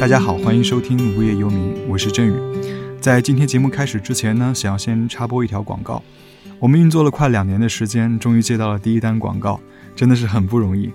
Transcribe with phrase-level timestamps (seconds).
[0.00, 2.34] 大家好，欢迎收听《无业游民》，我是振宇。
[3.00, 6.02] 在今天节目开始之前呢，想要先插播一条广告。
[6.58, 9.58] 我们运作了快两年的时间，终于接到了第一单广告，
[9.94, 10.92] 真的是很不容易。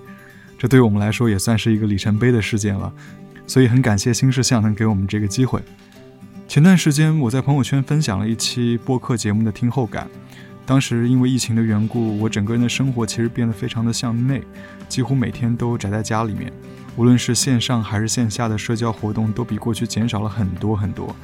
[0.58, 2.92] 这对我们来说也算是一个里程碑的事件了，
[3.46, 5.60] 所以很感谢新事项能给我们这个机会。
[6.46, 10.08] 前段时间我在朋友圈分享了一期播客节目的听后感。
[10.66, 14.42] 当时因为疫情的缘故，我整个人的生活其实变得非常的向内，
[14.88, 16.52] 几乎每天都宅在家里面。
[17.00, 21.16] 无论是线上还是线下的社交活动，都比过去减少了很多很多。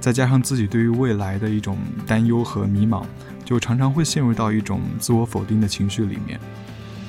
[0.00, 3.04] 再加上自己对于未来的一种担忧和迷茫，
[3.44, 6.40] 就常常会陷入到一种自我否定的情绪里面。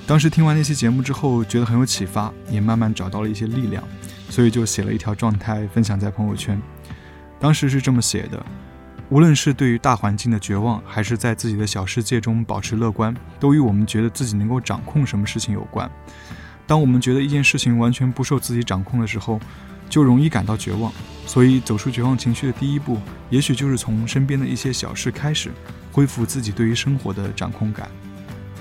[0.05, 3.83] 当时听完那期节目之后，觉得很有启发，也慢慢找到了一些力量，
[4.29, 6.61] 所以就写了一条状态分享在朋友圈。
[7.39, 8.45] 当时是这么写的：
[9.09, 15.89] 无论是对于大环境的绝望，还是在自己的小世界中保持乐观，都与我们觉得自己能够掌控什么事情有关。
[16.71, 19.37] 当我们觉得一件事情完全不受自己掌控的时候，
[19.89, 20.89] 就容易感到绝望。
[21.27, 22.97] 所以，走出绝望情绪的第一步，
[23.29, 25.51] 也许就是从身边的一些小事开始，
[25.91, 27.91] 恢复自己对于生活的掌控感。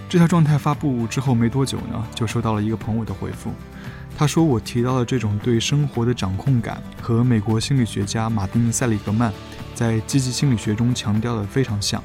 [0.09, 3.53] 这条状态发布之后没多久呢，就收到了一个朋友的回复。
[4.19, 9.33] 他说我提到的这种对生活的掌控感，和美国心理学家马丁·塞里格曼
[9.73, 12.03] 在积极心理学中强调的非常像。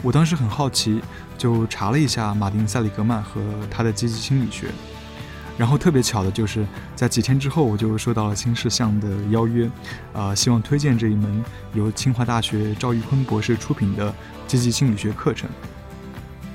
[0.00, 1.02] 我当时很好奇，
[1.36, 4.68] 就查了一下马丁·塞里格曼和他的积极心理学。
[5.58, 9.70] 然后特别巧的就是在几天之后，我就收到了新事项的邀约，
[10.12, 14.14] 呃，希望推荐这一门由清华大学赵玉坤博士出品的
[14.46, 15.48] 积极心理学课程。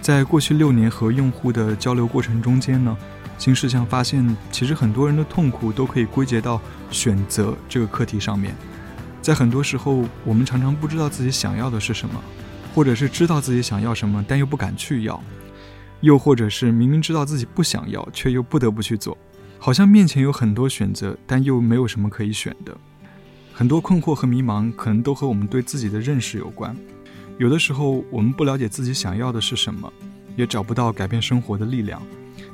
[0.02, 2.96] 在过去六年和用户的交流过程中间呢，
[3.38, 8.56] 新事项发现，其实很多人的痛苦都可以归结到选择这个课题上面。
[9.22, 12.20] 在很多时候，我们常常不知道自己想要的是什么，
[12.74, 15.22] 或者是知道自己想要什么，但又不敢去要。
[16.02, 19.18] 又或者是明明知道自己不想要，却又不得不去做，
[19.58, 22.76] 好像面前有很多选择，但又没有什么可以选的。
[23.54, 26.76] 很多困惑和迷茫，可能都和我们对自己的认识有关。
[27.38, 29.92] 有的时候，我们不了解自己想要的是什么，
[30.36, 32.02] 也找不到改变生活的力量。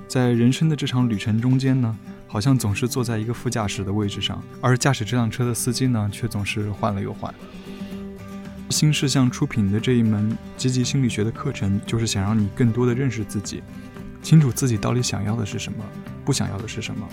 [0.07, 7.33] 在人生的这场旅程中间呢，好像总是坐在一个副驾驶的位置上，而驾驶这辆车的司机呢，却总是换了又换。
[8.69, 13.63] 新事项出品的这一门积极心理学的课程，就是想让你更多的认识自己，
[14.21, 15.85] 清楚自己到底想要的是什么，
[16.25, 17.07] 不想要的是什么。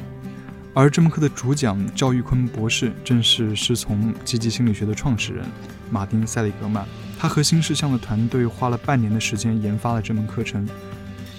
[0.75, 5.47] 而这门课的主讲赵玉坤博士，正是师从积极心理学的创始人
[5.91, 6.85] 马丁·塞里格曼。
[7.17, 10.69] 他和新事项的团队花了半年的时间研发了这门课程，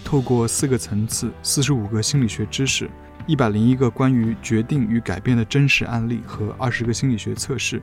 [0.05, 2.89] 透过四个层次、四十五个心理学知识、
[3.27, 7.81] 一百零一个关于决定与改变的真实案例和二十个心理学测试。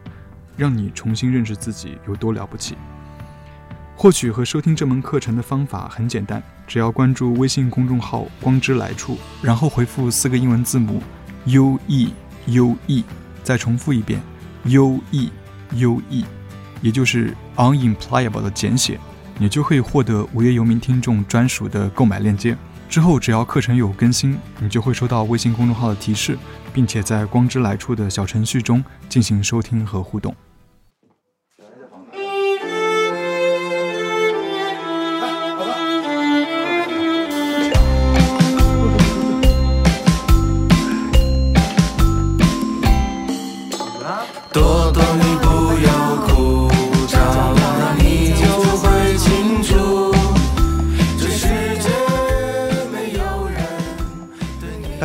[0.62, 2.76] 让你重新认识自己有多了不起。
[3.96, 11.02] 获取和收听这门课程的方法很简单，只要关注微信公众号“光之来处”，然后回复四个英文字母
[11.46, 12.14] “U E
[12.46, 13.02] U E”，
[13.42, 14.20] 再重复一遍
[14.66, 15.32] “U E
[15.72, 16.24] U E”，
[16.80, 19.00] 也就是 “Unemployable” 的简写，
[19.38, 22.56] 你就可以获得无业游民听众专属的购买链接。
[22.88, 26.38] 之后，只要课程有更新，你就会收到微信公众号的提示，
[26.72, 30.34] 并且在“光之来处”的小程序中进行收听和互动。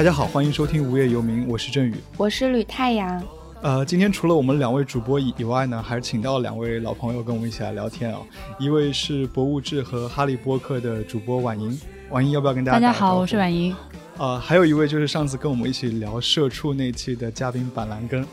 [0.08, 3.22] 家好，欢迎收听《无业游民》，我是振宇，我是吕太阳。
[3.62, 8.22] 呃，今天除了我们两位主播以以外呢，还是请到了两位老朋友跟我们一起来聊天啊。
[8.58, 11.78] 一位是博物志和哈利波特的主播婉莹，
[12.10, 12.80] 婉莹要不要跟大家？
[12.80, 13.76] 大家好，我是婉莹。
[14.18, 18.26] 呃，还有一位就是上次跟我们一起聊社畜那期的嘉宾板蓝根。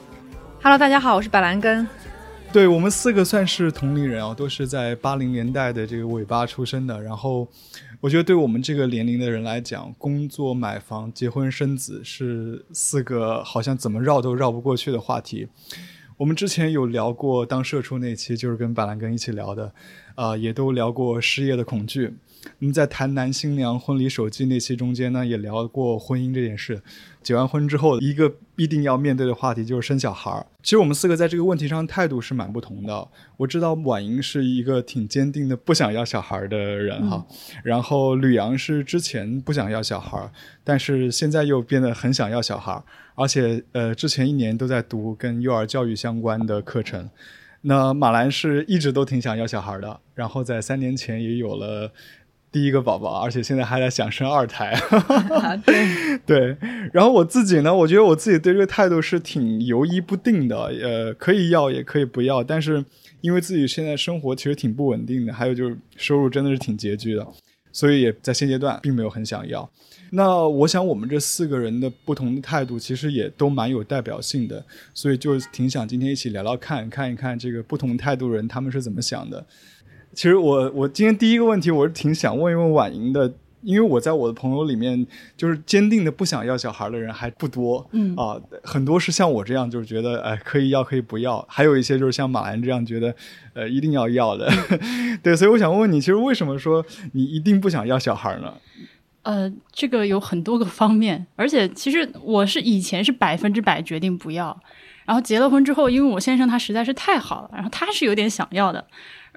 [0.62, 1.84] Hello，大家好，我是板蓝根。
[2.52, 7.48] 对我们四个算是同龄人啊，都是在八零年代的这个尾巴出生的，然后。
[8.04, 15.48] 我觉得对我们这个年龄的人来讲，工作、买房、结婚、生子是四个好像怎么绕都绕不过去的话题。
[16.18, 19.72] 我们之前有聊过当社畜那期，就是跟板蓝根一起聊的，
[20.16, 22.12] 啊，也都聊过失业的恐惧。
[22.58, 26.82] 那么在谈男新娘婚礼手记那期中间呢，也聊过婚姻这件事。
[27.22, 30.46] 结完婚之后，一个必定要面对的话题就是生小孩儿。
[30.62, 33.08] 其实我们四个在这个问题上态度是蛮不同的。
[33.38, 37.26] 我知道婉莹是一个挺坚定的不想要小孩的人哈，
[37.62, 40.30] 然后吕阳是之前不想要小孩，
[40.62, 42.82] 但是现在又变得很想要小孩，
[43.14, 47.08] 而且呃之前一年都在读跟幼儿教育相关的课程。
[47.62, 51.90] 那马兰是一直都挺想要小孩的，然后在三年前也有了。
[52.54, 54.80] 第一个宝宝，而且现在还在想生二胎。
[55.66, 56.56] 对 对，
[56.92, 62.84] 然后我自己呢，我觉得我自己对这个态度是挺犹疑不定的，呃，可以要也可以不要，但是
[63.22, 67.26] 因为自己现在生活其实挺不稳定的，还有就是收入真的是挺拮据的，
[67.72, 69.68] 所以也在现阶段并没有很想要。
[70.10, 74.64] 那我想我们这四个人的不同的态度其实也都蛮有代表性的，
[74.94, 79.44] 所以就挺想今天一起聊聊看，看一看这个不同态度人他们是怎么想的。
[80.14, 83.32] 其实我我今天第一个问题我是挺想问一问婉莹的，
[83.62, 85.06] 因为我在我的朋友里面
[85.36, 88.14] 就是坚定的不想要小孩的人还不多，嗯。
[88.16, 93.14] 啊，很多是像我这样就是觉得哎可以要可以不要，还有一些就是像马兰这样觉得
[93.54, 94.50] 呃一定要要的，
[95.22, 98.54] 对，所以我想问问你，其实为什么说你一定不想要小孩呢？
[99.22, 104.54] 呃，这个有很多个方面，而且其实我是以前是百分之百决定不要，
[105.06, 108.86] 然后结了婚之后，因为我先生他实在是太好了，然后他是有点想要的，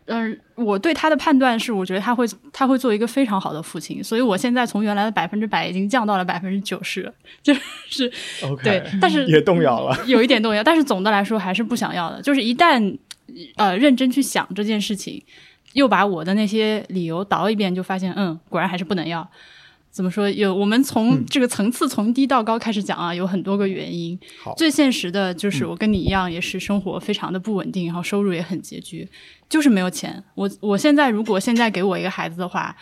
[0.08, 7.14] 嗯、我对他的判断是，我觉得他会他会做一个非常好的父亲，所以我现在从原来的百分之百已经降到了百分之九十，
[7.44, 8.12] 就是。
[8.64, 9.98] 对但是也动摇了。
[10.06, 12.22] 有一点动摇，但是总的来说还是不想要的。
[12.22, 12.98] 就是一旦
[13.56, 15.22] 呃认真去想这件事情，
[15.74, 19.30] 又把我的那些理由倒一遍，就发现嗯，果然还是不能要。
[19.98, 20.30] 怎么说？
[20.30, 24.18] 有我们从这个层次从低到高开始讲啊，有很多个原因。
[24.56, 29.10] 最现实的就是我跟你一样，也是生活非常的不稳定，然后收入也很拮据，
[29.50, 30.24] 就是没有钱。
[30.36, 32.76] 我我现在如果现在给我一个孩子的话，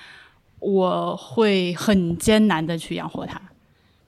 [0.60, 3.42] 我会很艰难的去养活他。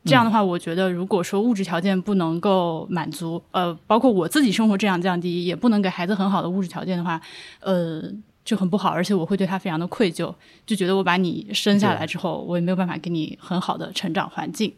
[0.03, 7.21] 这样的话，我觉得如果说物质条件不能够满足，呃，包括我自己生活质量降低，也不能给孩子很好的物质条件的话，
[7.61, 8.03] 呃，
[8.47, 10.33] 就很不好，而且我会对他非常的愧疚，
[10.65, 14.73] 就觉得我把你生下来之后，我也没有办法给你很好的成长环境，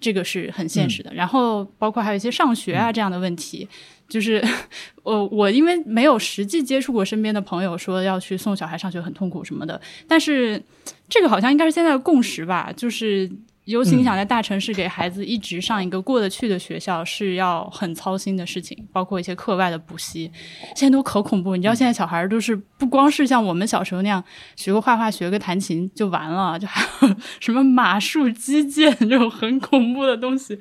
[0.00, 1.14] 这个是很现实的。
[1.14, 3.68] 然后包括还有一些上学啊这样的问题，
[4.08, 4.44] 就是
[5.04, 10.60] 我我因为没有实际接触过身边的朋友说要去送小孩上学很痛苦什么的，但是
[11.08, 13.30] 这个好像应该是现在的共识吧，就是。
[13.64, 20.30] 尤其你想在大城市给孩子一直上一个过得去的学校，是要很操心的事情，包括一些课外的补习，
[20.74, 21.54] 现在都可恐怖。
[21.54, 24.22] 你知道现在小孩儿都是不光是像我们小时候那样
[24.56, 30.58] 学个画画、学个弹琴就完了，就还有 什么马术、击剑这种很恐怖的东西。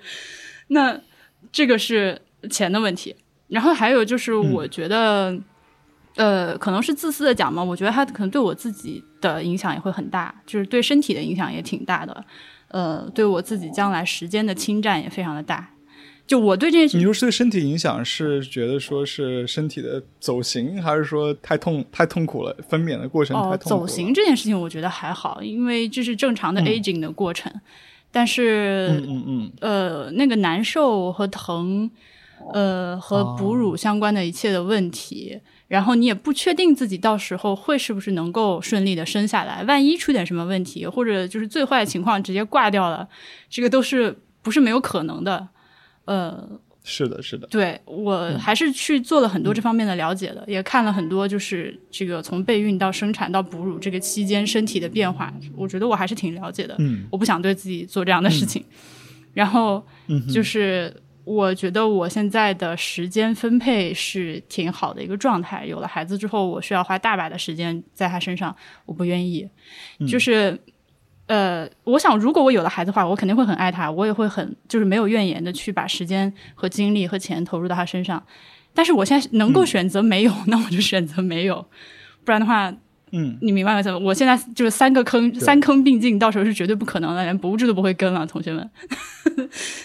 [0.67, 0.99] 那
[1.51, 3.15] 这个是钱的问题，
[3.47, 5.35] 然后还有就是我觉得。
[6.17, 12.25] 呃，可能是自私的讲嘛，我觉得他可能对我自己的影响也会很大，就是对身体的影响也挺大的。
[12.71, 15.69] 呃，对我自己将来时间的侵占也非常的大。
[16.27, 23.87] 就我对这件事你说是对身体影响，是觉得说是身体的走形，还是说太痛太痛苦了，分娩的过程太哦，痛苦了？
[23.87, 27.51] 走形这件事情，我觉得还好，因为这是正常的嗯 aging 的过程。
[28.13, 31.89] 但是，嗯嗯嗯，呃，那个难受和疼，
[32.53, 35.39] 呃，和哺乳相关的一切的问题，
[35.71, 43.07] 然后你也不确定自己到时候会是不是能够顺利的生下来，万一出点什么问题，或者就是最坏的情况直接挂掉了，
[43.49, 45.47] 这个都是不是没有可能的。
[46.03, 46.45] 呃，
[46.83, 56.75] 是的，是的，对我还是去做了很多这方面的了解的，也看了很多，就是这个从备孕到生产到哺乳这个期间身体的变化，我觉得我还是挺了解的。
[56.79, 58.61] 嗯我不想对自己做这样的事情。
[59.33, 59.81] 然后
[60.33, 65.65] 就是我觉得我现在的时间分配是挺好的一个状态。
[65.65, 69.47] 有了孩子之后，我需要花大把的时间在他身上，我不愿意。
[69.99, 70.59] 嗯就是
[71.27, 78.21] 呃，我想如果我有了孩子的话，我肯定会很爱他，我也会很就是没有怨言的去把时间和精力和钱投入到他身上。
[78.73, 81.65] 但是我现在能够选择没有，那我就选择没有，
[82.25, 82.73] 不然的话，
[83.13, 83.97] 嗯，你明白吗？
[83.99, 88.69] 我现在就是三个坑，三坑并进，到时候是绝对不可能的，连博物志都不会跟了，同学们。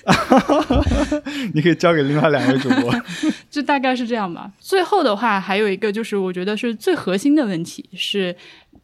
[1.53, 2.95] 你可以交给另外两位主播。
[3.51, 4.53] 就大概是这样吧。
[4.61, 8.35] 最后的话，还有一个就是我觉得是最核心的问题是，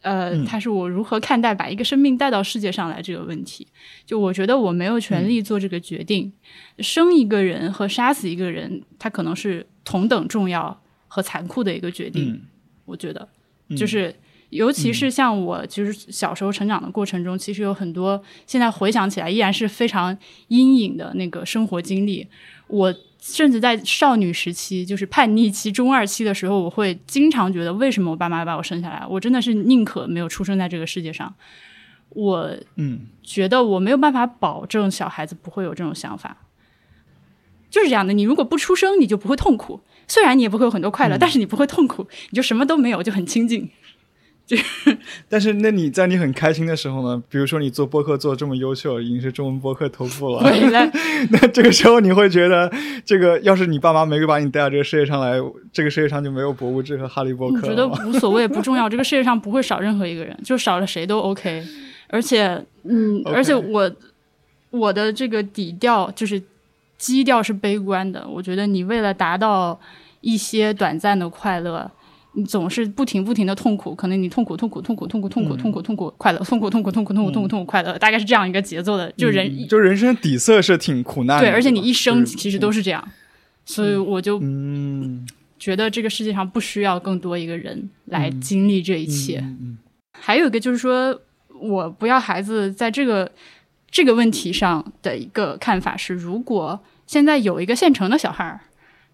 [0.01, 3.65] 呃，嗯它是我如何看待把一个生命带到世界上来这个问题。
[4.05, 6.33] 就我觉得我没有权利做这个决定，
[6.79, 12.33] 生一个人和杀死一个人，它可能是同等重要和残酷的一个决定。
[12.33, 12.41] 嗯
[12.83, 13.25] 我觉得，
[13.77, 14.13] 就是。
[14.53, 20.17] 尤其是像我，就是小时候成长的过程中，其实有很多现在回想起来依然是非常
[20.47, 22.27] 阴影的那个生活经历。
[22.67, 29.05] 我甚至在少女时期，就是叛逆期、中二期的时候，我会经常觉得，为什么我爸妈把我生下来？
[29.09, 31.33] 我真的是宁可没有出生在这个世界上。
[32.09, 36.37] 我嗯觉得我没有办法保证小孩子不会有这种想法，
[37.69, 38.13] 就是这样的。
[38.13, 39.81] 你如果不出生，你就不会痛苦。
[40.07, 43.69] 虽然你也不会有很多快乐，但是你不会痛苦，你就什么都没有，就很清静。
[44.45, 44.57] 就
[45.29, 47.23] 但是，那你在你很开心的时候呢？
[47.29, 50.43] 比如说你做播客做这么优秀，已经是中文播客头部了。
[51.31, 52.69] 那这个时候你会觉得，
[53.05, 55.39] 这个要是你爸妈没把你带到这个世界上来，
[55.71, 58.89] 这个世界上就没有博物志和哈利波特我觉得 无所谓，不重要。
[58.89, 61.63] 这个世界上不会少任何一个人，就少了谁都 OK。
[62.09, 63.89] 而且，嗯而且我
[64.71, 66.41] 我的这个底调就是
[66.97, 68.27] 基调是悲观的。
[68.27, 69.79] 我觉得你为了达到
[70.19, 71.89] 一些短暂的快乐。
[72.35, 79.11] 你总是不停不停的痛苦，可能你痛苦痛苦痛苦痛苦痛苦痛苦痛苦快乐，痛苦痛苦痛苦痛苦痛苦痛苦快乐，大概是这样一个节奏的。
[79.13, 83.07] 就人嗯就人生底色是挺苦难的，对，而且你一生其实都是这样，
[83.65, 85.27] 所以我就嗯
[85.59, 89.43] 觉得这个世界上不需要更多一个人来经历这一切。
[90.11, 91.19] 还有一个就是说，
[91.59, 93.31] 我不要孩子，在这个
[93.91, 98.59] 这个问题上的一个看法是，如果现在有一个现成的小孩儿，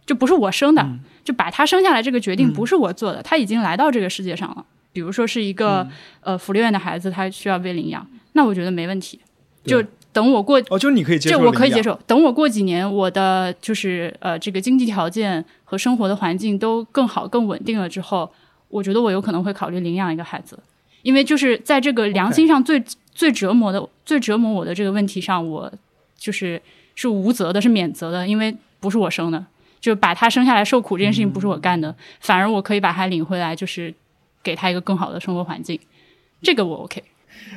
[0.09, 4.65] 就不是我生的，嗯就把他生下来这个决定不是我做的，他已经来到这个世界上了。
[4.91, 9.19] 比如说是一个、嗯呃福利院的孩子，他需要被领养，那我觉得没问题。
[9.63, 11.83] 就等我过哦，就你可以接受，这我可以接。
[11.83, 11.93] 受。
[12.07, 18.27] 等我过几年，我的就是呃这个经济条件和生活的环境都更好、更稳定了之后，
[18.69, 20.57] 我觉得我有可能会考虑领养一个孩子，
[21.03, 25.71] 因为就是在这个良心上最最折磨的、最折磨我的这个问题上，我
[26.17, 26.59] 就是
[26.95, 29.45] 是无责的，是免责的，因为不是我生的，
[29.79, 33.93] 就把他生下来受苦这件事情不是我干的，反而我可以把他领回来，就是
[34.43, 35.79] 给他一个更好的生活环境，
[36.41, 37.03] 这个我 OK。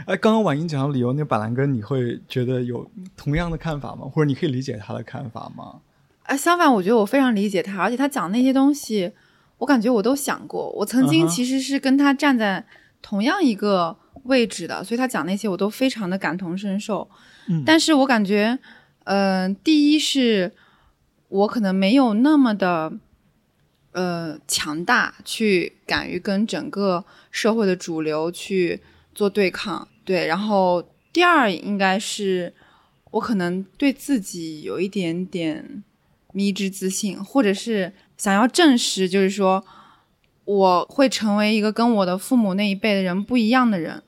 [0.07, 4.03] 哎，刚刚婉莹讲的理由，那板蓝根，你会觉得有同样的看法吗？
[4.13, 5.81] 或者你可以理解他的看法吗？
[6.25, 9.11] 啊，相反，我觉得我非常理解他，而且他讲那些东西，
[9.59, 10.71] 我感觉我都想过。
[10.71, 12.65] 我曾经其实是跟他站在
[13.01, 17.09] 同样一个位置的，所以他讲那些我都非常的感同身受。
[17.49, 18.57] 嗯但是我感觉，
[19.05, 20.53] 嗯、第一是
[21.33, 22.93] 我可能没有那么的。
[23.95, 28.81] 呃，强大去敢于跟整个社会的主流去
[29.15, 30.27] 做对抗，对。
[30.27, 32.55] 然后第二应该是
[33.11, 35.85] 我可能对自己有一点点
[36.33, 39.63] 迷之自信，或者是想要证实，就是说
[40.47, 44.03] 我会成为一个跟我的父母那一辈的人不一样的人，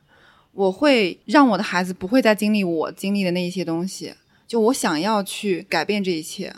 [0.53, 4.15] 我会让我的孩子不会再经历我经历的那一些东西，
[4.49, 6.57] 就我想要去改变这一切，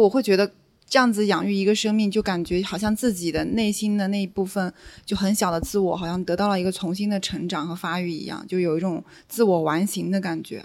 [0.00, 0.52] 我会觉得。
[0.88, 4.70] 这样子养育一个生命，就感觉好像自己的内心的那一部分，
[5.06, 10.62] 就很小的自我，好像得到了一个重新的成长和发育一样，就有一种自我完形的感觉。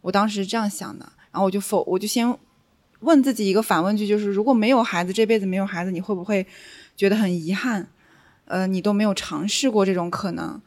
[0.00, 2.36] 我当时是这样想的，然后我就否，我就先
[3.00, 6.44] 问自己一个反问句，就是如果没有孩子，这辈子没有孩子，你会不会
[6.96, 7.88] 觉得很遗憾？
[8.46, 10.60] 呃，你都没有尝试过这种可能，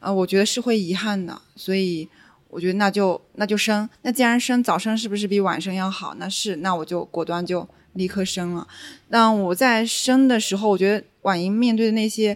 [0.00, 2.08] 呃，我觉得是会遗憾的，所以
[2.56, 6.14] 我觉得那就那就生，那既然生早生是不是比晚生要好？
[6.18, 8.66] 那是，那我就果断就立刻生了。
[9.08, 12.34] 那我在生的时候，我觉得婉莹面对的那些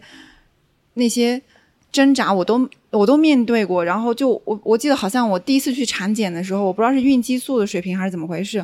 [0.92, 1.40] 那些
[1.90, 3.82] 挣扎，我都我都面对过。
[3.82, 8.62] 然后就我我记得好像我第一次去产检的时候，我不知道是孕激素的水平还是怎么回事，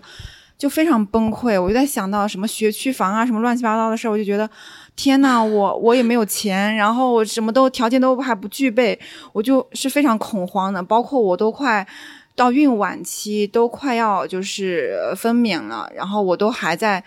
[0.58, 1.58] 就非常崩溃。
[1.58, 4.50] 我就在想到什么学区房啊，什么乱七八糟的事，我就觉得
[4.96, 8.98] 天呐，我我也没有钱，然后我什么都条件都还不具备，
[9.32, 10.82] 我就是非常恐慌的。
[10.82, 11.86] 包括我都快
[12.34, 17.04] 到孕晚期，都快要就是分娩了，然后我都还在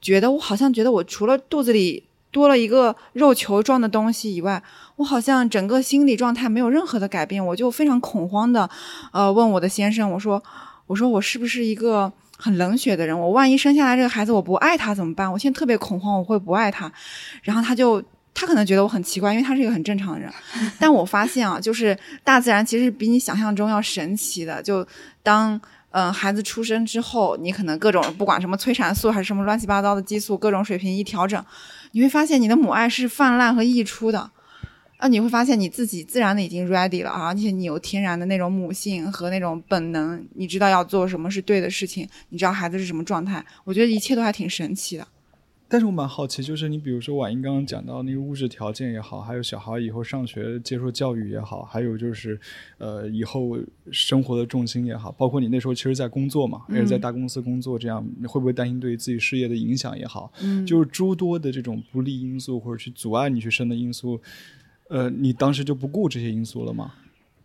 [0.00, 4.62] 觉得，我好像觉得我除了肚子里多了一个肉球状的东西以外，
[4.96, 8.68] 我好像整个心理状态没有任何的改变，我就非常恐慌的，
[9.12, 10.42] 呃，问我的先生，我说，
[10.86, 13.18] 我说我是不是一个很冷血的人？
[13.18, 15.30] 我万一生下来这个孩子我不爱他怎么办？
[15.30, 16.90] 我现在特别恐慌，我会不爱他。
[17.42, 20.32] 然后他就他可能觉得我很奇怪，因为他是一个很正常的人。
[20.80, 24.62] 但我发现啊，就是大自然其实比你想象中要神奇的。
[24.62, 24.86] 就
[25.22, 25.52] 当
[25.90, 31.44] 嗯、呃孩子出生之后，你可能各种不管什么催产素还是什么乱七八糟的激素，各种水平一调整，
[31.92, 34.30] 你会发现你的母爱是泛滥和溢出的。
[35.00, 45.08] 啊，你会发现你自己自然的已经 ready 了啊，而且你有天然的那种母性和那种本能，你知道要做什么是对的事情，你知道孩子是什么状态，我觉得一切都还挺神奇的。
[45.72, 52.38] 但是我蛮好奇，就是你比如说婉英刚刚讲到那个物质条件也好，还有小孩以后上学接受教育也好，还有就是
[52.78, 53.56] 呃以后
[53.92, 64.20] 生活的重心也好，包括你那时候其实在工作嘛，也是在大公司工作，这样你会不会担心对自己事业的影响也好，嗯，就是诸多的这种不利因素或者去阻碍你去生的因素，
[64.90, 66.92] 呃，你当时就不顾这些因素了吗？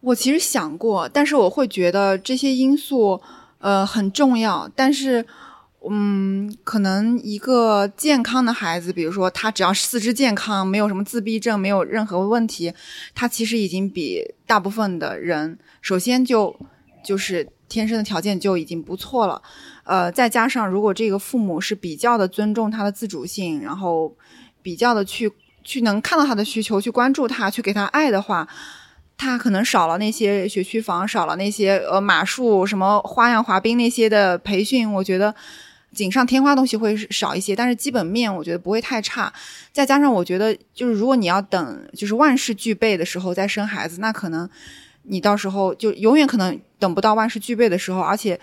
[0.02, 3.22] 我其实想过，但是我会觉得这些因素
[3.60, 5.26] 呃很重要，但是。
[5.88, 12.74] 嗯，可能一个健康的孩子，比如说他只要四肢健康，没有什么自闭症，没有任何问题，
[13.14, 16.60] 他其实已经比大部分的人，首先就
[17.04, 19.40] 就是天生的条件就已经不错了。
[19.84, 24.12] 呃，再加上如果这个父母是比较的尊重他的自主性，然后
[24.64, 25.32] 比较的去
[25.66, 28.48] 去能看到他的需求，去关注他，去给他爱的话，
[29.18, 35.36] 他可能少了那些学区房，少了那些呃马术、什么花样滑冰那些的培训，我觉得
[35.92, 39.34] 锦上添花东西会少一些，但是基本面我觉得不会太差。
[39.74, 44.48] 再加上我觉得，就是如果你要等就是万事俱备的时候再生孩子，那可能
[45.04, 48.40] 你到时候就永远可能等不到万事俱备的时候，而且。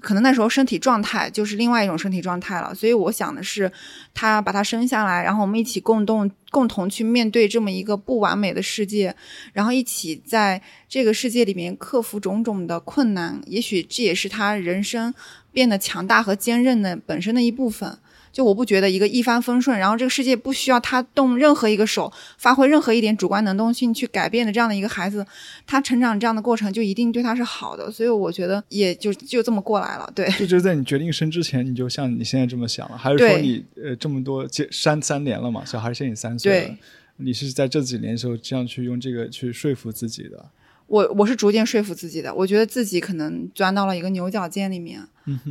[0.00, 3.70] 可能那时候身体状态就是另外一种身体状态了，所以我想的是，
[4.14, 9.14] 他把他生下来，然后我们一起共动，共同去面对这么一个不完美的世界，
[9.52, 15.12] 然后一起在这个世界里面克服种种的困难，也许这也是他人生
[15.50, 17.98] 变得强大和坚韧的本身的一部分。
[18.36, 25.26] 就我不觉得一个一帆风顺，然后这个世界不需要他动任何一个手，发挥任何一点主观能动性去改变的这样的一个孩子，
[25.66, 27.90] 他成长这样的过程就一定对他是好的。
[27.90, 30.12] 所以我觉得也就就这么过来了。
[30.14, 35.64] 对，就就在你决定生之前，你就像你现在这么想了，还是说你呃这么多结三三年了嘛？
[35.64, 36.76] 小孩现在三岁了，
[37.16, 40.50] 你是在这几年的时候这样去用这个去说服自己的？
[40.88, 45.00] 我我是逐渐说服自己的，我觉得自己可能钻到了一个牛角尖里面，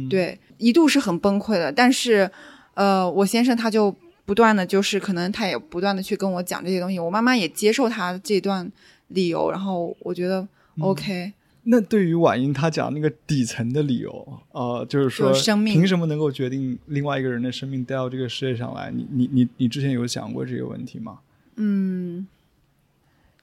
[0.08, 2.30] 对，一度是很崩溃的，但是。
[2.76, 3.94] 呃，我先生他就
[4.26, 8.72] 不断的就是可能他也不断的去跟我讲这些东西，我妈妈也接受他这段
[9.08, 10.48] 理由，然后我觉得
[10.80, 11.34] OK。
[11.68, 18.92] 那对于婉英她讲那个底层的理由，呃，就是说凭什么能够决定另外一个人的生命带到这个世界上来？
[18.92, 21.22] 你你你你之前有想过这个问题吗？
[21.56, 22.28] 嗯，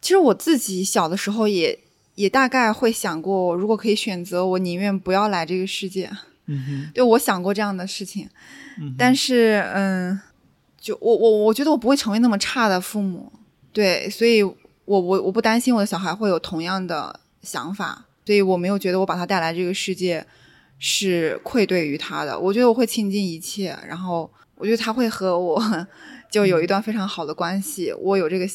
[0.00, 1.76] 其实我自己小的时候也
[2.14, 6.08] 也大概会想过，如果可以选择，我宁愿不要来这个世界。
[6.46, 8.28] 嗯哼，对我想过这样的事情。
[8.98, 10.20] 但是，嗯，
[10.80, 13.32] 就我我我觉得我不会成为那么差的父母，
[13.72, 20.26] 对，所以我我我不担心我的小孩会有同样的想法，所以我没有觉得我把他带来这个世界
[20.78, 25.60] 是愧对于他的，我觉得我会倾尽一切，然后我觉得他会和我
[26.32, 28.46] 就有一段非常好的关系，我有这个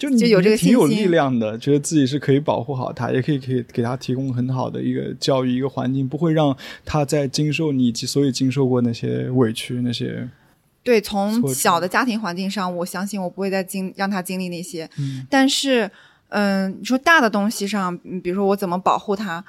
[0.00, 10.26] 就就有这个挺有力量的，觉得自己是可以保护好他，也可以可以给他提供很好的一个教育一个环境，不会让他在经受你所以经受过那些委屈那些。
[10.82, 14.88] 对，从小的家庭环境上，我相信我不会再经让他经历那些。
[14.98, 15.90] 嗯，但是，
[16.30, 19.44] 嗯，你说大的东西上，比如说我怎么保护他？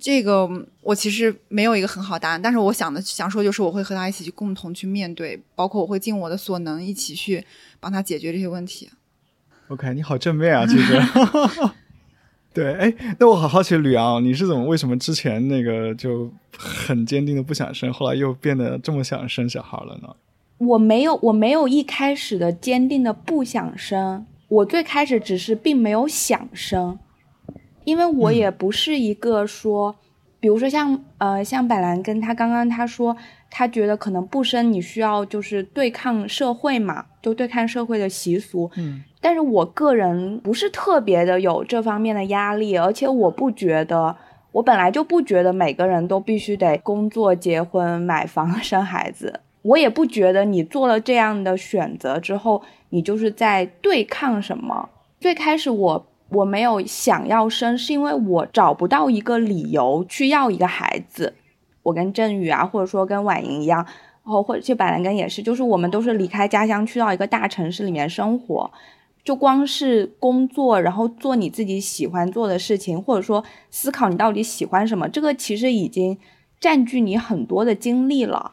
[0.00, 0.48] 这个
[0.80, 7.44] 我其实没有一个很好答案，但是我想的想说就是我会和他一起去共同去面对，包括我会尽我的所能一起去
[7.78, 8.88] 帮他解决这些问题。
[9.68, 11.00] OK，你好正面啊，其实。
[12.52, 20.16] 对，哎，那我好好奇吕昂，你是怎么为什么之前那个就很坚定的不想生，后来又变得这么想生小孩了呢？
[20.58, 26.98] 我没有，我没有一开始的坚定的不想生，我最开始只是并没有想生。
[27.84, 29.96] 因为我也不是一个说，
[30.38, 33.16] 比如说像呃像百兰根他刚刚他说，
[33.50, 38.70] 他觉得可能不生你需要就是对抗社会嘛，就对抗社会的习俗。
[38.76, 44.16] 嗯，但是我个人不是特别的有这方面的压力，而且我不觉得，
[44.52, 49.40] 我本来就不觉得每个人都必须得工作、结婚、买房、生孩子。
[49.62, 54.88] 我也不觉得你做了这样的选择之后，你就是在对抗什么。
[55.18, 56.06] 最开始我。
[56.30, 61.34] 我没有想要生，是因为我找不到一个理由去要一个孩子。
[61.82, 63.84] 我跟振宇啊，或者说跟婉莹一样，
[64.24, 68.70] 然后或者其实板蓝根也是，就是我们都是离开家乡去到一个大城市里面生活，
[69.24, 76.18] 就光是工作，然后做你自己喜欢做的事情，或者说思考你到底喜欢什么，这个其实已经
[76.60, 78.52] 占据你很多的精力了。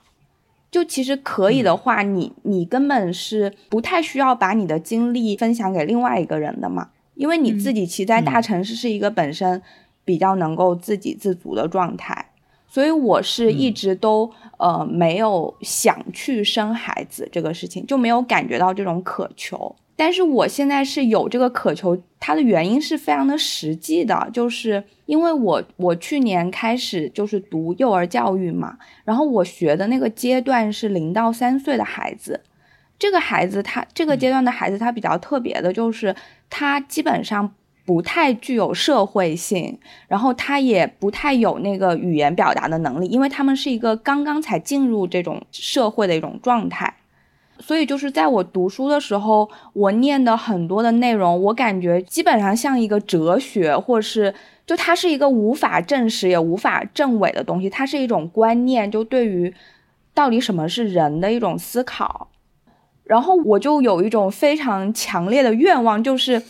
[0.72, 6.90] 就其实可以的话，你你根本是不太需要把你的精力分享给另外一个人的嘛。
[7.18, 9.62] 因为你自己其实在大城市是一个本身
[10.06, 12.30] 比较能够自给自足的状态，
[12.68, 19.76] 所以我是一直都呃没有想去生孩子这个事情，就没有感觉到这种渴求。
[20.00, 32.40] 但是我现在是有这个渴求，它的原因是非常的实际的，就是因为我我去年开始就是读幼儿教育嘛，然后我学的那个阶段是零到三岁的孩子，
[33.00, 36.16] 这个孩子他这个阶段的孩子他比较特别的就是。
[36.50, 37.54] 他基本上
[37.86, 46.94] 不太具有社会性，然后他也不太有那个语言表达的能力，因为他们是一个刚刚才进入这种社会的一种状态，
[47.60, 54.34] 所以就是在我读书的时候，我念的很多的内容，我感觉基本上像一个哲学，或是
[54.66, 59.54] 就它是一个无法证实也无法证伪的东西，它是一种观念，就对于
[60.14, 62.30] 到底什么是人的一种思考。
[63.08, 66.42] 然后我就有一种非常强烈的愿望，就是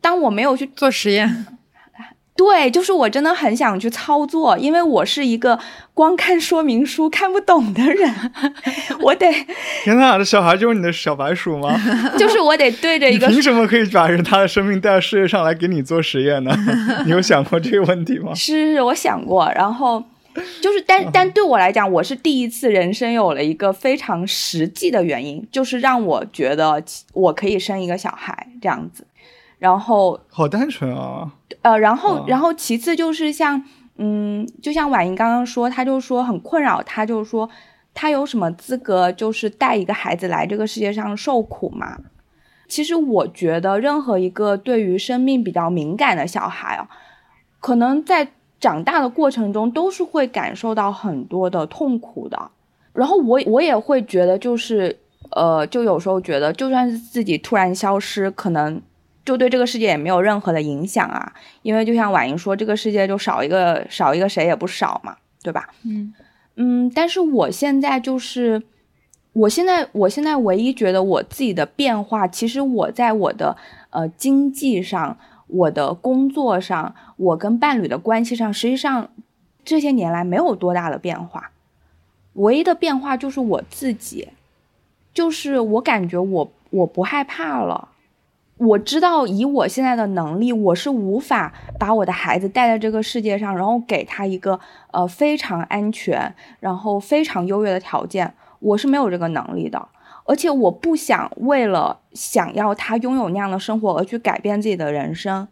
[0.00, 1.46] 当我没有去做实验，
[2.36, 5.58] 对，就是我真的很想去操作，因为我是一个
[5.94, 8.14] 光看说明书看不懂的人，
[9.00, 9.26] 我得。
[9.84, 11.74] 天哪，这小孩就是你的小白鼠吗？
[12.18, 13.26] 就是我得对着一个。
[13.28, 16.54] 凭什么可以把人他的生命带到世界上来给你做实验呢？
[17.06, 18.34] 你有想过这个问题吗？
[18.34, 19.50] 是是，我想过。
[19.54, 20.04] 然后
[20.60, 29.06] 就是，但但对我来讲，我是第一次人生有了一个非常实际的原因，就是让我觉得我可以生一个小孩这样子。
[29.58, 33.64] 然后好单纯啊，呃，然后然后其次就是像，
[33.96, 37.48] 嗯，就像婉莹刚刚说，她就说很困扰，她就说
[37.94, 41.96] 她有什么资格就是带一个孩子来这个世界上受苦嘛？
[42.68, 46.86] 其实我觉得任何一个对于生命比较敏感的小孩啊，
[47.58, 52.50] 可能在长大的过程中都是会感受到很多的痛苦的。
[52.92, 54.98] 然后我我也会觉得就是，
[55.30, 58.80] 呃，就有时候觉得就算是自己突然消失，可能。
[59.24, 65.68] 就对这个世界也没有任何的影响啊，因为就像婉莹说，这个世界就少一个少一个谁也不少嘛，对吧？
[65.82, 66.14] 嗯
[66.54, 68.62] 嗯，但是我现在就是，
[69.32, 73.56] 我现在我现在唯一觉得我自己的变化，其实我在我的
[73.90, 79.08] 呃经济上、我的工作上、我跟伴侣的关系上，实际上
[79.64, 81.50] 这些年来没有多大的变化，
[82.34, 84.28] 唯一的变化就是我自己，
[85.14, 87.90] 就是我感觉我我不害怕了。
[88.58, 94.58] 我知道，以我现在的能力，我是无法把我的孩子带在这个世界上，然后给他一个
[94.92, 98.32] 呃非常安全，然后非常优越的条件。
[98.60, 99.86] 我是没有这个能力的，
[100.26, 105.48] 而且我不想为了想要他拥有那样的生活而去改变自己的人生，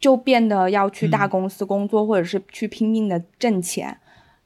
[0.00, 3.98] 就变得要去大公司工作，或者是去拼命的挣钱。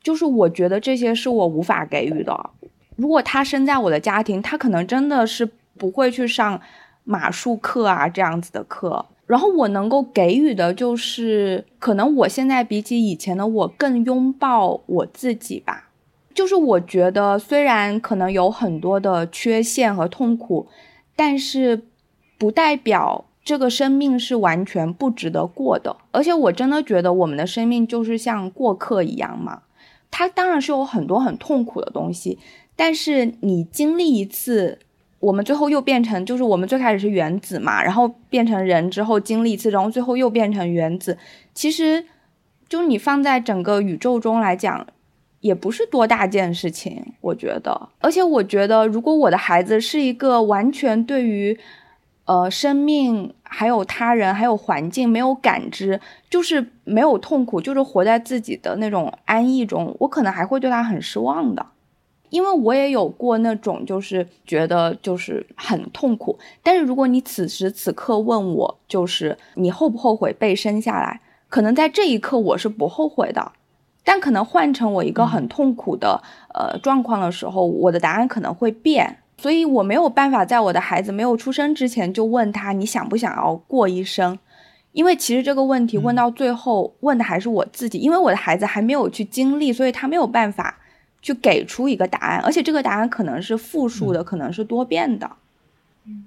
[0.03, 2.51] 就是我觉得这些是我无法给予的。
[2.97, 6.61] 如果他生在我的家庭，他可能真的是不会去上。
[7.05, 15.89] 马术课啊，这样子的课，然后我能够给予的就是，可能我现在比起以前的我更拥抱我自己吧。
[16.35, 20.69] 就是我觉得，虽然可能有很多的缺陷和痛苦，
[21.15, 21.83] 但是
[22.39, 25.97] 不代表这个生命是完全不值得过的。
[26.11, 29.63] 而且我真的觉得，我们的生命就是像过客一样嘛。
[30.11, 32.39] 它当然是有很多很痛苦的东西，
[32.77, 34.79] 但是你经历一次。
[35.21, 41.17] 我们最后又变成，就是我们最开始是原子嘛，然后变成人之后经历一次，然后最后又变成原子。
[41.55, 42.05] 其实，
[42.69, 44.85] 就你放在整个宇宙中来讲，
[45.43, 47.89] 也不是多大件事情，我觉得。
[48.01, 51.59] 而且我觉得，如果我的孩子是一个完全对于，
[52.25, 56.01] 呃，生命还有他人还有环境没有感知，
[56.31, 61.67] 就是没有痛苦，就是活在自己的那种安逸中，我可能还会对他很失望的。
[62.31, 66.39] 因为我也有过那种，就是觉得就是很痛苦。
[66.63, 71.21] 但是如果你此时此刻问我，就是你后不后悔被生下来？
[71.49, 73.53] 可能在这一刻我是不后悔的，
[74.05, 76.23] 但可能换成我一个很痛苦的
[76.55, 79.19] 呃状况的时候，我的答案可能会变。
[79.39, 84.39] 所以我没有办法在我的孩子没有出生之前就问他你想不想要过一生，
[84.93, 90.79] 因为其实这个问题问到最后问的还是我自己，因为我的孩子还没有去经历，所以他没有办法。
[91.25, 95.31] 去给出一个答案，而且这个答案可能是复数的，可能是多变的。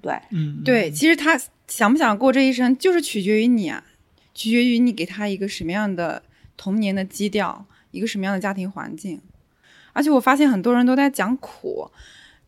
[0.00, 3.84] 对，嗯，对，其实他想不想过这一生，就是取决于你啊，
[4.32, 6.22] 取决于你给他一个什么样的
[6.56, 9.20] 童年的基调，一个什么样的家庭环境。
[9.92, 11.90] 而且我发现很多人都在讲苦，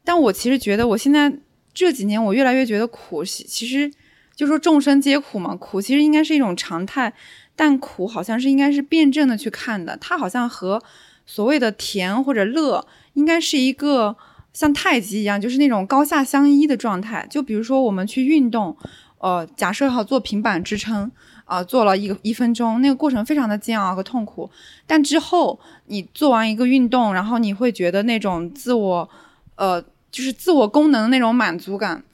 [0.04, 1.32] 但我其实觉得，我现在
[1.72, 3.92] 这几年我越来越觉得苦，其实
[4.34, 7.12] 就说众生皆苦嘛，苦其实应该是一种常态，
[7.56, 10.82] 但苦好像是应该是辩证的去看的，它好像和。
[11.30, 14.16] 所谓的甜或者乐，应该是一个
[14.54, 17.26] 像太极一样，就是那种高下相依的状态。
[17.28, 18.74] 就比如说我们去运动，
[19.18, 21.12] 呃，假设好做平板支撑，
[21.48, 24.48] 啊，做了一个一分钟，那个过程非常的煎熬和痛苦。
[24.86, 29.08] 但之后你做完一个运动，然后你会觉得那种自我，
[29.56, 29.82] 呃，
[30.12, 32.04] 就是自我功能的那种满足感，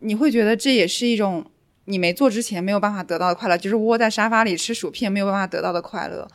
[0.00, 1.42] 你会觉得这也是一种
[1.86, 6.28] 你没做之前没有办法得到的快乐，就是窝在沙发里吃薯片没有办法得到的快乐。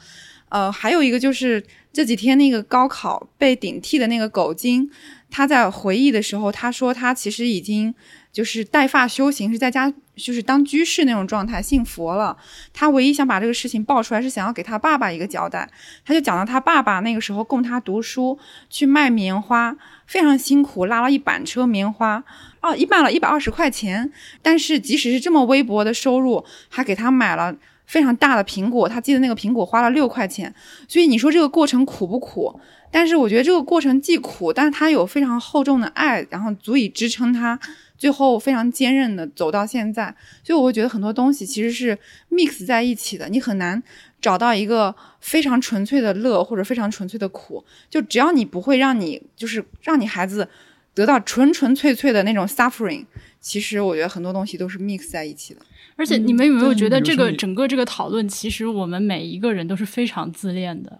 [0.50, 4.90] 呃，还有一个就是这几天那个高考被顶替的那个狗精，
[5.30, 7.94] 他在回忆的时候，他说他其实已经
[8.32, 12.36] 就是带发修行，是在家就是当居士那种状态，信佛了。
[12.74, 15.70] 他唯一想把这个事情爆出来，是想要给他爸爸一个交代。
[16.06, 18.38] 他就讲到他爸爸那个时候供他读书，
[18.70, 22.24] 去卖棉花，非常辛苦，拉了一板车棉花，
[22.62, 24.12] 哦，一卖了一百二十块钱。
[24.42, 27.56] 但是即使是这么微薄的收入，还给他买了。
[27.88, 30.54] 非常大的苹果，他记得那个苹果花了六块钱，
[30.90, 32.60] 所以你说这个过程苦不苦？
[32.92, 37.58] 但是我觉得这个过程既苦，但是他有非常厚重的爱，然后足以支撑他
[37.98, 40.16] 最后非常坚韧的走到现在。
[40.44, 41.98] 所以我会觉得很多东西其实是
[42.32, 43.82] mix 在一起的，你很难
[44.22, 47.66] 找到一个非常纯粹的乐或者非常纯粹的苦。
[47.90, 50.48] 就只要你不会让你就是让你孩子
[50.94, 53.06] 得到纯纯粹粹的那种 suffering，
[53.40, 55.62] 其实我觉得很多东西都是 mix 在一起的。
[55.96, 61.00] 而且你们有没有觉得这个整个这个讨论，其实我们每一个人都是非常自恋的，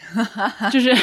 [0.70, 0.94] 就是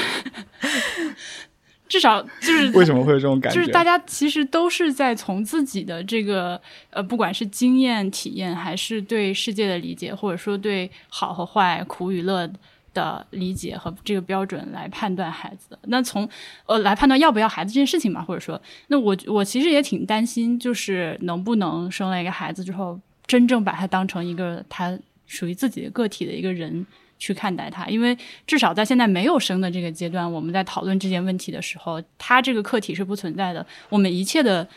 [1.88, 3.60] 至少就是 为什么会有这种感觉？
[3.60, 12.50] 就是大家其实都是在从自己的这个呃，不管是经验、体验，还是对世界的理解，或者说对好和坏、苦与乐
[12.94, 15.80] 的理解和这个标准来判断孩子的。
[15.84, 16.28] 那从
[16.66, 26.86] 呃来判断要不要孩子这件事情嘛，或者说，那我我其实也挺担心，就是能不能生了一个孩子之后，真正把他当成一个他属于自己的个体的一个人。
[27.18, 33.66] 去看待它，因为至少在现在没有生的这个阶段，我们在讨论这件问题的时候，它这个客体是不存在的。
[33.90, 34.68] 我们一切的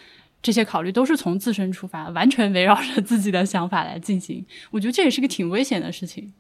[0.40, 4.44] 这些考虑都是从自身出发，完全围绕着自己的想法来进行。
[4.70, 6.32] 我觉得这也是个挺危险的事情。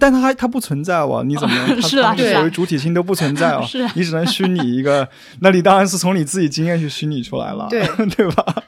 [0.00, 5.08] 但它还它不存在啊，你怎么 它是啊它是啊所谓主体性都不存在哦， 是啊你只能虚拟一个，
[5.40, 8.64] 那你当然是从你自己经验去虚拟出来了，对 对吧？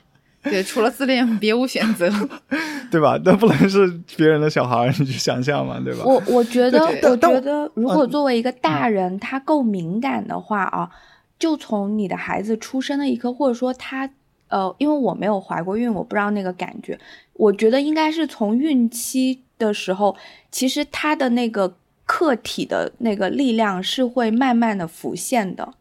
[0.51, 2.11] 对，除了自恋别无选择。
[2.89, 3.21] 对吧？
[3.25, 6.05] 那不能是别人的小孩，你去想象嘛，对吧？
[6.05, 10.89] 我我觉得，我觉得，如果嗯作为一个大人，他够敏感的话啊，
[11.37, 14.09] 就从你的孩子出生的一刻，或者说他
[14.49, 16.97] 呃，因为我没有怀过孕，我不知道那个感觉。
[17.33, 20.17] 我觉得应该是从孕期的时候，
[20.53, 25.75] 其实他的那个客体的那个力量是会慢慢的浮现的。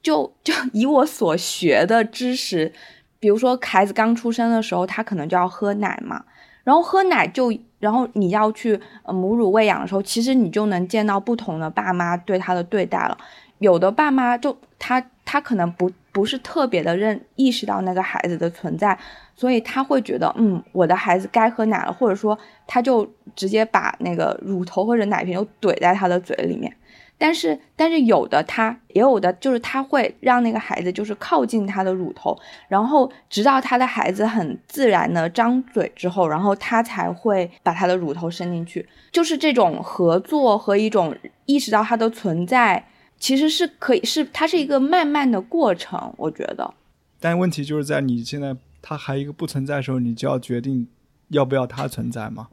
[0.00, 2.72] 就就以我所学的知识，
[3.20, 6.24] 比如说孩子刚出生的时候，他可能就要喝奶嘛，
[6.64, 13.16] 然后喝奶就，然后你要去呃母乳喂养的时候，其实你就能见到不同的爸妈对他的对待了。
[13.58, 18.96] 有的爸妈就他他可能不不是特别的认意识到那个孩子的存在，
[19.34, 23.04] 所以他会觉得嗯我的孩子该喝奶了，或者说他就
[23.34, 26.72] 直接把那个乳头或者奶瓶就怼在他的嘴里面。
[27.18, 38.88] 但是但是有的他也有的就是他会让那个孩子就是靠近他的乳头，然后直到他的孩子很自然的张嘴之后，然后他才会把他的乳头伸进去。
[39.10, 42.86] 就是这种合作和一种意识到它的存在，
[43.18, 46.72] 其实是可以是它是一个慢慢的过程，我觉得。
[47.18, 50.86] 但问题就是在你现在它还一个不存在的时候，你就要决定
[51.28, 52.48] 要不要它存在嘛，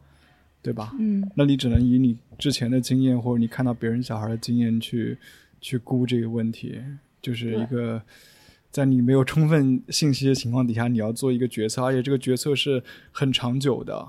[0.66, 0.92] 对吧？
[0.98, 5.16] 嗯，那你只能以你之前的经验或者你看到别人小孩的经验去
[5.62, 6.82] 去估这个问题，
[7.22, 8.02] 就是一个
[8.72, 14.08] 在你没有充分信息的情况底下，你要做一个决策，而且这个决策是很长久的。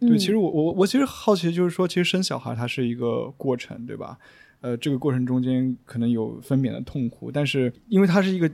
[0.00, 4.18] 对，嗯其实我我我其实好奇，就是说，其实生小孩它是一个过程，对吧？
[4.60, 8.50] 呃，这个过程中间可能有分娩的痛苦，但是因为它是一个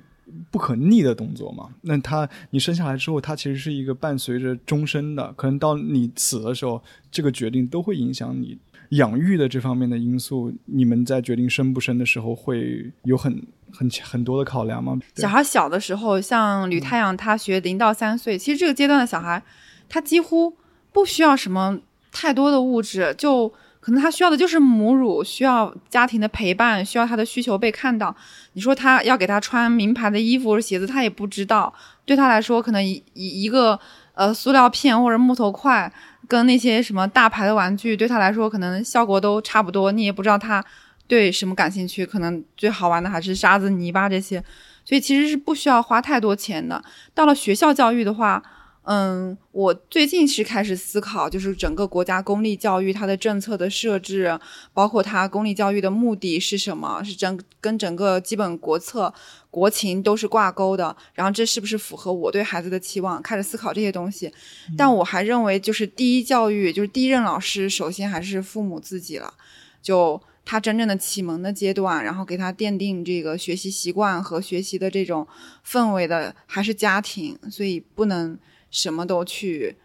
[0.51, 8.59] 不可逆的动作嘛，那它你生下来之后，它其实是一个伴随着终身的，可能到你死的时候，这个决定都会影响你
[8.91, 10.53] 养育的这方面的因素。
[10.67, 14.99] 你们在决定生不生的时候，会有很很很多的考量吗？
[15.17, 19.43] 小孩小的时候，像吕太阳，他学零到三岁，其实这个阶段的小孩，
[19.89, 20.57] 他几乎
[20.93, 21.79] 不需要什么
[22.11, 28.15] 太多的物质，就可能他需要的就是母乳，需要家庭的陪伴，需要他的需求被看到。
[28.53, 31.73] 你说他要给他穿名牌的衣服鞋子，他也不知道。
[32.05, 33.79] 对他来说，可能一一个
[34.15, 35.91] 呃塑料片或者木头块，
[36.29, 39.91] 跟那些什么大牌的玩具，对他来说可能效果都差不多。
[39.91, 40.63] 你也不知道他
[41.07, 44.45] 对什么感兴趣，可能最好玩的还是沙子、泥巴这些。
[44.85, 46.83] 所以其实是不需要花太多钱的。
[47.15, 48.43] 到了学校教育的话，
[48.85, 54.39] 嗯，我最近是开始思考，就是整个国家公立教育它的政策的设置，
[54.73, 59.13] 包括它公立教育的目的是什么，是整跟整个基本国策、
[59.51, 60.97] 国情都是挂钩的。
[61.13, 63.21] 然后这是不是符合我对孩子的期望？
[63.21, 64.33] 开始思考这些东西。
[64.77, 69.35] 但我还认为，就是第一教育，就是第一任老师，首先还是父母自己了。
[69.83, 75.29] 就他真正的启蒙的阶段，然后给他奠定这个学习习惯和学习的这种
[75.65, 78.37] 氛围的，还是家庭，所以不能
[78.71, 79.77] 什么都去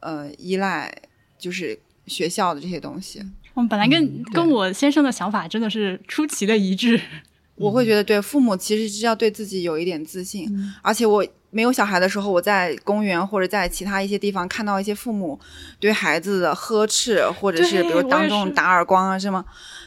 [0.00, 0.92] 呃依赖，
[1.38, 3.22] 就是学校的这些东西。
[3.54, 7.00] 我本来跟、嗯跟我先生的想法真的是出奇的一致。
[7.56, 15.38] 我会觉得，对父母其实是要对自己有一点自信，嗯而且我没有小孩的时候，我在公园或者在其他一些地方看到一些父母
[15.78, 19.44] 对孩子的呵斥，或者是比如当众打耳光啊什么，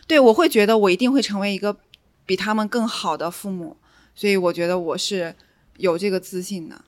[0.08, 1.76] 对我会觉得我一定会成为一个
[2.26, 3.76] 比他们更好的父母，
[4.16, 5.36] 所以我觉得我是
[5.76, 6.86] 有这个自信的。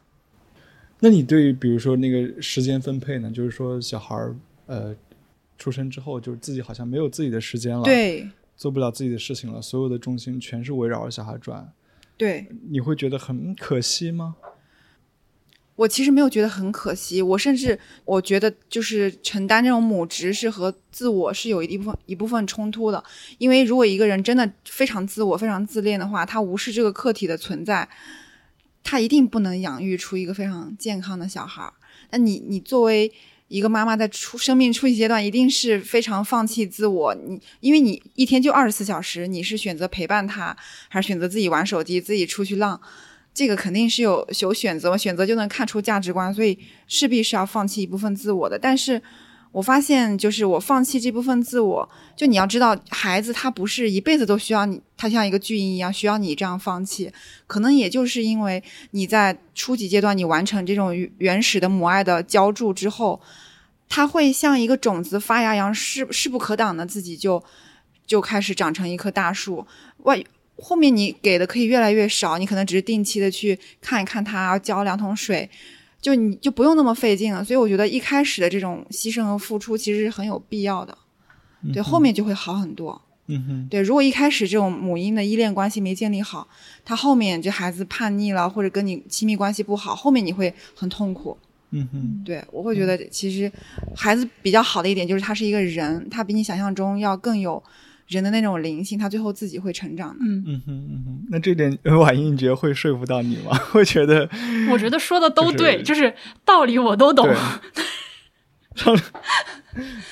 [0.99, 3.31] 那你对比如说那个时间分配呢？
[3.31, 4.35] 就是说小孩儿
[4.65, 4.95] 呃
[5.57, 11.71] 出生之后，就是自己好像没有自己的时间了，，对做不了自己的事情了，所有的重心全是围绕着小孩转，
[12.17, 14.35] 对，你会觉得很可惜吗？
[15.77, 23.01] 我其实没有觉得很可惜，我甚至我觉得就是承担这种母职是和自我是有一部分一部分冲突的，
[23.37, 27.87] 因为如果一个人真的非常自我、非常自恋的话，他无视这个客体的存在，
[28.83, 31.73] 他一定不能养育出一个非常健康的小孩儿。
[32.11, 33.11] 那你你作为
[33.47, 40.55] 一个妈妈，在初生命初期阶段，一定是非常放弃自我，你因为你一天就二十四小时，你是选择陪伴他，
[40.87, 42.79] 还是选择自己玩手机、自己出去浪？
[43.33, 48.57] 这个肯定是有有选择，选择就能看出价值观，所以势必是要放弃一部分自我的。
[48.57, 49.01] 但是
[49.51, 57.11] 我发现，就是我放弃这部分自我，就你要知道，孩子他不是一辈子都需要你，他像一个巨婴一样需要你这样放弃。
[57.47, 63.19] 可能也就是因为你在初级阶段你完成这种原始的母爱的浇筑之后，
[63.89, 67.43] 它会像一个种子发芽一样，势势不可挡的自己就
[68.05, 69.65] 就开始长成一棵大树。
[70.03, 70.23] 外
[70.61, 75.49] 后面你给的可以越来越少，你可能只是定期的去看一看它，浇两桶水，
[76.01, 77.43] 就你就不用那么费劲了。
[77.43, 80.97] 所以我觉得一开始的这种牺牲和付出其实是很有必要的，
[81.73, 83.01] 对，后面就会好很多。
[83.31, 86.47] 嗯哼，对，如果一开始这种母婴的依恋关系没建立好，
[86.83, 91.37] 他后面这孩子叛逆了，或者跟你亲密关系不好，后面你会很痛苦。
[91.69, 93.51] 嗯哼，对我会觉得，其实
[93.95, 97.61] 孩子比较好的一点就是他是一个人，他比你想象中要更有
[98.09, 100.25] 人的那种灵性，他最后自己会成长的。
[100.25, 103.55] 嗯，嗯哼，嗯哼，那这点呃 婉英，你觉得会说服到你吗？
[103.71, 104.29] 会觉得
[104.71, 107.27] 我觉得说的都就是对，就是道理我都懂。
[108.75, 108.95] 对，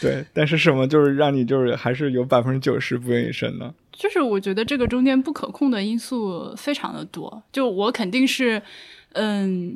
[0.01, 3.73] 对，但是什么就是让你就是还是有百分之九十不愿意生呢？
[3.91, 8.61] 就是我觉得这个中间不可控的因素非常的多，就我肯定是，
[9.13, 9.75] 嗯，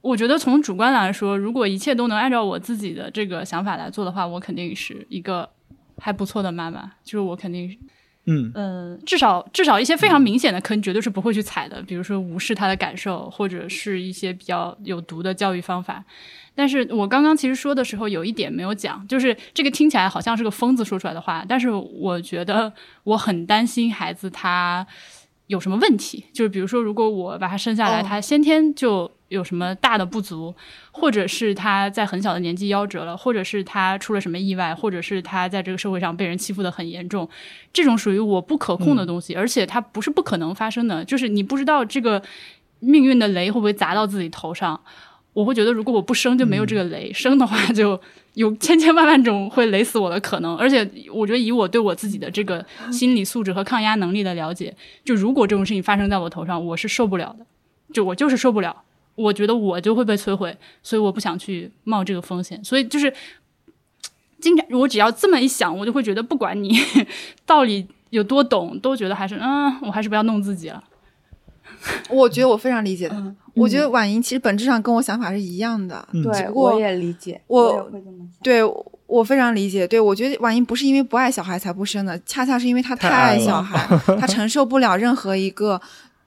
[0.00, 5.48] 我觉得从主观来说，如果一切都能按照我自己的这个想法来做的话，我肯定是一个
[5.98, 7.76] 还不错的妈妈，就是我肯定
[8.26, 16.04] 嗯嗯，至少至少一些非常明显的坑绝对是不会去踩的，比如说无视他的感受，或者是一些比较有毒的教育方法。
[16.56, 24.86] 但是我刚刚其实说的时候有一点没有讲，就是这个听起来好像是个疯子说出来的话，但是我觉得我很担心孩子他
[25.46, 30.54] 有什么问题，就是比如说如果我把他生下来，哦他先天就有什么大的不足，
[30.90, 37.28] 或者是他在很小的年纪夭折了，或者是他出了什么意外，或者是他在这个社会上被人欺负的很严重，
[37.72, 42.22] 这种属于我不可控的东西，而且它不是不可能发生的，就是你不知道这个
[42.80, 44.80] 命运的雷会不会砸到自己头上。
[45.34, 48.00] 我会觉得，如果我不生就没有这个雷，生的话就
[48.34, 50.56] 有千千万万种会雷死我的可能。
[50.56, 57.44] 而且，我觉得以我对我自己的这个心理素质和抗压能力的了解，就如果这种事情发生在我头上，我是受不了的，
[57.92, 58.82] 就我就是受不了。
[59.16, 62.62] 我觉得我就会被摧毁，所以我不想去冒这个风险。
[62.64, 63.12] 所以就是，
[64.40, 66.76] 经常我只要这么一想，我就会觉得，不管你
[67.46, 70.82] 道理有多懂，都觉得还是嗯，我还是不要弄自己了。
[72.10, 73.14] 我觉得我非常理解的。
[73.16, 76.04] 嗯我觉得婉莹其实本质上跟我想法是一样的。
[76.10, 78.42] 嗯对，不过我也理解，我也会这么想。
[78.42, 78.60] 对
[79.06, 79.86] 我非常理解。
[79.86, 83.86] 对我觉得婉莹不是因为不爱小孩才不生的，恰恰是因为她太爱小孩，
[84.18, 85.80] 她承受不了任何一个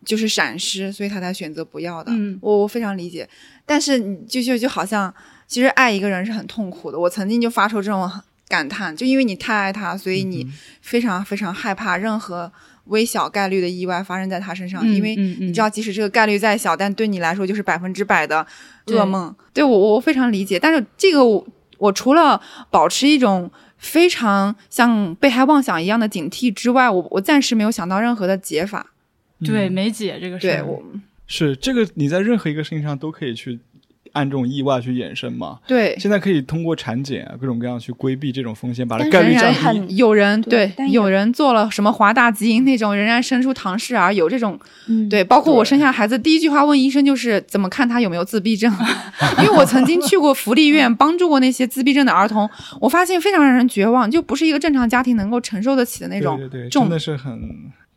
[0.05, 2.13] 就是闪失，所以她才选择不要的。
[2.15, 3.27] 嗯我我非常理解。
[3.65, 5.13] 但是你就就就好像，
[5.45, 6.97] 其实爱一个人是很痛苦的。
[6.97, 8.09] 我曾经就发出这种
[8.47, 10.47] 感叹，就因为你太爱他，所以嗯你
[10.79, 12.49] 非常非常害怕任何
[12.87, 18.45] 微小概率的意外发生在他身上，嗯因为你知道，即使这个概率再小，但对你来说就是百分之百的
[18.87, 19.35] 噩梦。
[19.53, 21.47] 对我我非常理解，但是这个我
[21.77, 28.93] 我除了保持一种非常像被害妄想一样的警惕之外，我我暂时没有想到任何的解法。
[29.45, 30.61] 对，没解这个事儿。
[30.61, 30.81] 对我
[31.27, 33.59] 是这个，你在任何一个事情上都可以去
[34.13, 35.59] 按这种意外去衍生嘛。
[35.67, 39.59] 对，现在可以通过产检啊，各种各样去规避这种风险，把它但概率降低。
[39.59, 48.71] 很有人对有人做了什么华大基因那种，仍然生出唐氏儿，有这种嗯，对，包括我生下孩子，第一句话问医生就是怎么看他有没有自闭症，
[49.39, 52.49] 因为我曾经去过福利院，帮助过那些自闭症的儿童，
[52.81, 57.39] 我发现非常让人绝望，就不是一个正常家庭能够承受得起的那种对对对，重真的是很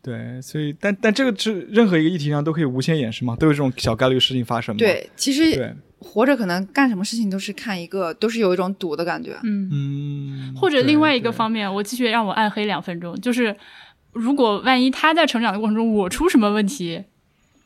[0.03, 4.79] 对，所以但但这个是任何一个议题上都可以无限衍生嘛，都有这种小概率事情发生嘛。
[4.79, 9.37] 对，其实对，活着可能干什么事情都是看一个，都是有一种赌的感觉。
[9.43, 13.55] 嗯，嗯，或者另外一个方面，我继续让我暗黑两分钟，就是
[14.11, 17.03] 如果万一他在成长的过程中我出什么问题，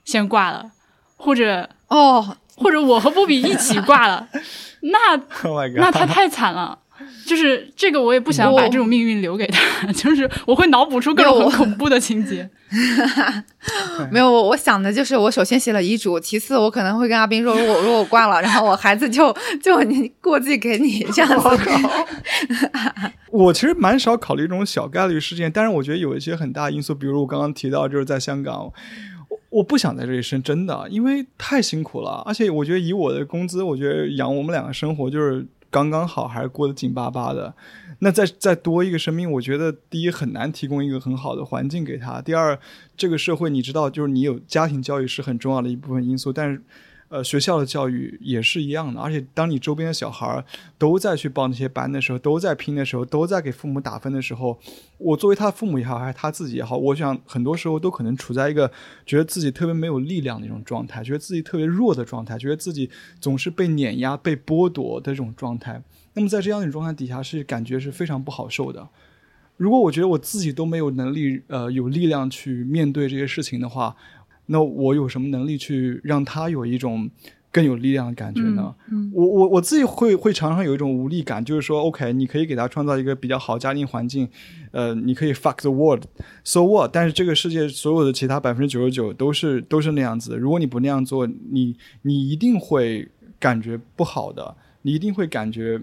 [0.04, 0.72] 先挂了，
[1.16, 4.28] 或者哦，或者我和波比一起挂了，
[4.84, 5.18] 那
[5.48, 6.80] Oh 那他太惨了。
[7.26, 12.48] 就是这个，我也不想把这种命运留给他， 就是我会脑补出各种很恐怖的情节。
[14.12, 21.50] 没有，我我想的就是，我首先写了遗嘱，其次我可能会跟阿斌说，如果如果我挂了，然后我孩子就就你过继给你这样子。
[23.32, 28.72] 我其实蛮少考虑这种小概率事件，但是我觉得有一些很大因素，比如我刚刚提到，就是在香港，
[29.30, 35.46] 我我不想在这里生，真的，因为太辛苦了，而且我觉得以我的工资，我觉得养我们两个生活就是
[35.76, 37.54] 刚刚好，还是过得紧巴巴的。
[38.00, 42.58] 那再再多一个生命，我觉得第一很难提供一个很好的环境给他，第二，
[42.96, 46.62] 这个社会你知道，就是你有家庭教育是很重要的一部分因素，但是。
[47.16, 50.44] 呃，学校的教育也是一样的，而且当你周边的小孩
[50.78, 54.60] 都在去报那些班的时候，都在拼的时候，都在给父母打分的时候，
[54.98, 58.70] 我作为他的父母也好，还是他自己也好，我想很多时候都可能处在一个
[59.06, 62.90] 觉得自己特别没有力量的一种状态，觉得自己特别弱的状态，觉得自己
[63.22, 65.82] 总是被碾压、被剥夺的这种状态。
[66.16, 68.86] 那么在这样一种状态底下，是感觉是非常不好受的。
[69.56, 73.96] 如果我觉得我自己都没有能力，呃，有力量去面对这些事情的话。
[74.48, 77.10] 那我有什么能力去让他有一种
[77.52, 78.76] 更有力量的感觉呢？
[79.14, 84.28] 我我我自己会会常常有一种无力感，就是说，OK，你可以给他创造一个比较好家庭环境，
[84.72, 86.92] 呃，你可以 fuck the world，so what？
[86.92, 90.36] 但是这个世界所有的其他百分之九十九都是都是那样子。
[90.36, 93.08] 如果你不那样做，你你一定会
[93.40, 95.82] 感觉不好的，你一定会感觉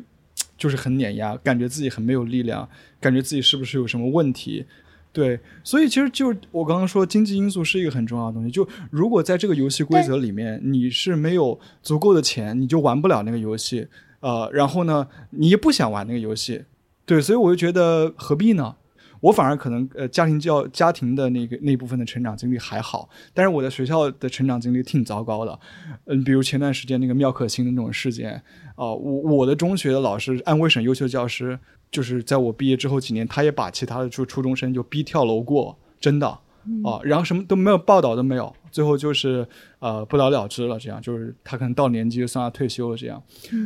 [0.59, 2.69] 就是很碾压，感觉自己很没有力量，
[3.01, 4.67] 感觉自己是不是有什么问题。
[5.13, 8.51] 对，所以其实就我刚刚说，经济因素是一个很重要的东西。
[8.51, 13.87] 就如果在这个游戏规则里面，你是没有足够的钱，你就玩不了那个游戏。
[14.21, 16.65] 呃，然后呢，你也不想玩那个游戏。
[17.05, 18.77] 对，所以我就觉得何必呢？
[19.23, 25.59] 我反而可能呃，家庭教家庭的那个那部分的成长经历还好，但是我在学校的成长经历挺糟糕的。
[26.05, 28.35] 嗯，比如前段时间那个妙可心的那种事件
[28.77, 31.59] 啊，我我的中学的老师，安徽省优秀教师。
[31.93, 39.47] 就是在我毕业之后几年，他也把其他的初初中生就逼跳楼过，真的啊，然后什么都没有报道都没有，最后就是
[39.79, 43.23] 呃不了了之了，这样就是他可能到年纪就算他退休了，这样，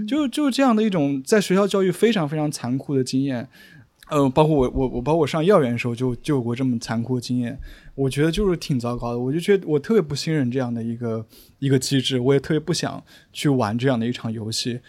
[0.09, 3.49] 就就这样的一种在学校教育非常非常残酷的经验。
[4.09, 7.59] 呃，包括我我我，包括我上幼儿园的时候就就有过这么残酷的经验，
[7.95, 9.19] 我觉得就是挺糟糕的。
[9.19, 11.27] 我就觉得我特别不信任这样的一个
[11.59, 13.03] 一个机制，我也特别不想
[13.33, 14.81] 去玩这样的一场游戏。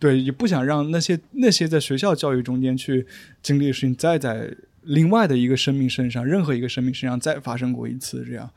[0.00, 3.06] 对，也不想让那些那些在学校教育中间去
[3.40, 4.52] 经历的事情再在
[4.82, 8.50] 另外的一个生命身上，任何一个生命身上再发生过一次这样。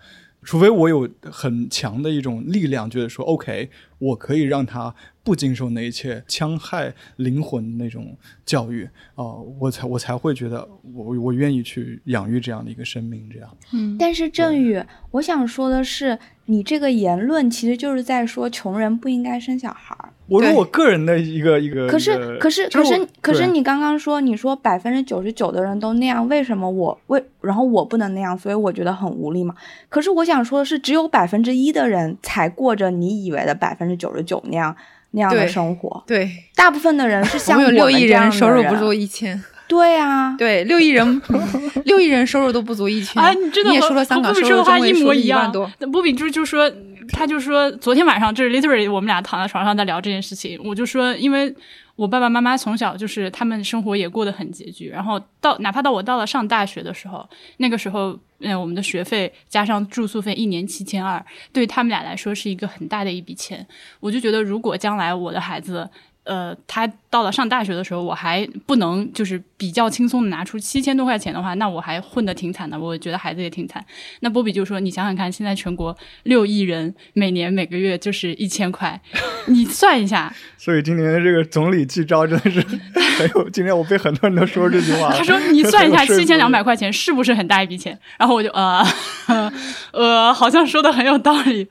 [0.43, 4.95] 除非我有很强的一种力量，觉得说 OK，我可以让他。
[5.21, 8.83] 不经受那一切戕害灵魂那种教育
[9.13, 9.23] 啊，
[9.59, 13.57] 我才我才会觉得我我愿意去养育这样的一个生命，这样。
[13.71, 19.95] 嗯，但是郑宇，我想说的是，你这个言论其实就是在说穷人不应该生小孩。
[20.29, 21.87] 我说我个人的一个一个。
[21.87, 28.37] 可是可是可是可是你刚刚说你说百分之九十九的人都那样，为什么我为然后我不能那样？
[28.37, 29.55] 所以我觉得很无力嘛。
[29.89, 34.75] 可是我想说的是，只有百分之一的人才过着你以为的百分之九十九那样。
[35.11, 41.21] 那样的生活，对，大部分的人是像我们六亿人收入不足一千，对啊，对，六亿人，
[41.85, 45.49] 六亿人收入都不足一千，啊，你真的也说了香港收入话一模一样。
[45.91, 46.69] 波比就就说，
[47.11, 51.55] 他就说，昨天晚上就是 literally 我们俩躺在床上在聊这件事情，我就说，因为。
[51.99, 63.67] 我爸爸妈妈从小就是他们生活也过得很拮据，然后到哪怕到我到了上大学的时候，那个时候，嗯，我们的学费加上住宿费一年七千二，对他们俩来说是一个很大的一笔钱。
[63.99, 65.89] 我就觉得，如果将来我的孩子，
[66.25, 72.79] 呃，他到了上大学的时候，我还不能就是比较轻松的拿出七千多块钱的话，那我还混得挺惨的。
[72.79, 73.83] 我觉得孩子也挺惨。
[74.19, 79.01] 那波比就说：“你想想看，现在全国六亿人，每年每个月就是一千块，
[79.47, 82.61] 你算一下。”所以今年的这个总理记招真的是
[83.17, 83.49] 很有。
[83.49, 85.11] 今天我被很多人都说这句话。
[85.11, 88.85] 他说：“你算一下， 七千两百块钱是不是很大一笔钱？”然后我就呃
[89.93, 91.67] 呃，好像说的很有道理。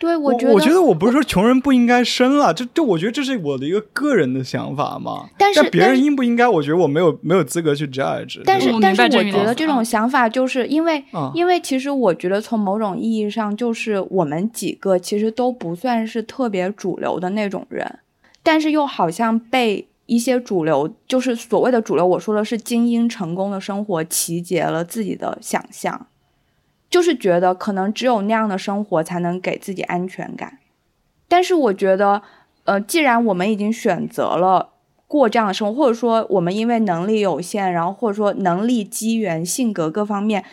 [0.00, 5.28] 对，我觉得，我觉得我不是说穷人不应该生了，这这，我觉得这是我的一个个人的想法嘛。
[5.36, 8.40] 但是别人应不应该，我觉得我没有没有资格去 judge。
[8.46, 17.98] 但是但是，我觉得这种想法就是因为，因为其实我觉得从某种意义上，就是我们几个其实都不算是特别主流的那种人，
[18.42, 26.06] 但是又好像被一些主流，就是所谓的主流，我说的是精英成功的生活，集结了自己的想象。
[26.90, 30.58] 就是觉得可能只有那样的生活才能给自己安全感，
[31.28, 32.20] 但是我觉得，
[32.64, 34.70] 呃，既然我们已经选择了
[35.06, 40.44] 过这样的生活，或者说我们因为能力有限，然后或者说能力、机缘、性格各方面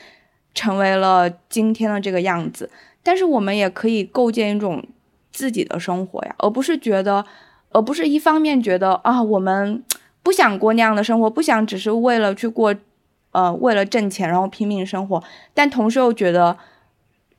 [0.53, 2.69] 成为了今天的这个样子，
[3.01, 4.83] 但是我们也可以构建一种
[5.31, 7.25] 自己的生活呀，而不是觉得，
[7.71, 9.83] 而不是一方面觉得啊，我们
[10.21, 12.75] 不想过那样的生活，不想只是为了去过，
[13.31, 15.23] 呃，为了挣钱然后拼命生活，
[15.53, 16.57] 但同时又觉得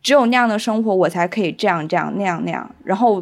[0.02, 3.20] 只有那样的生活我才可以这样这样那样那样，然后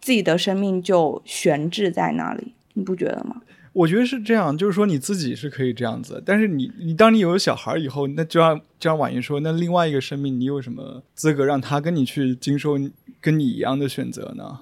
[0.00, 3.36] 自己的生命就悬置在那里，你不觉得吗？
[3.72, 12.76] 我觉得是这样，就是说你自己是可以这样子，但是你你当你有了小孩以后，那就像就像婉莹说，那另外一个生命，你有什么资格让他跟你去经受
[13.20, 14.60] 跟你一样的选择呢？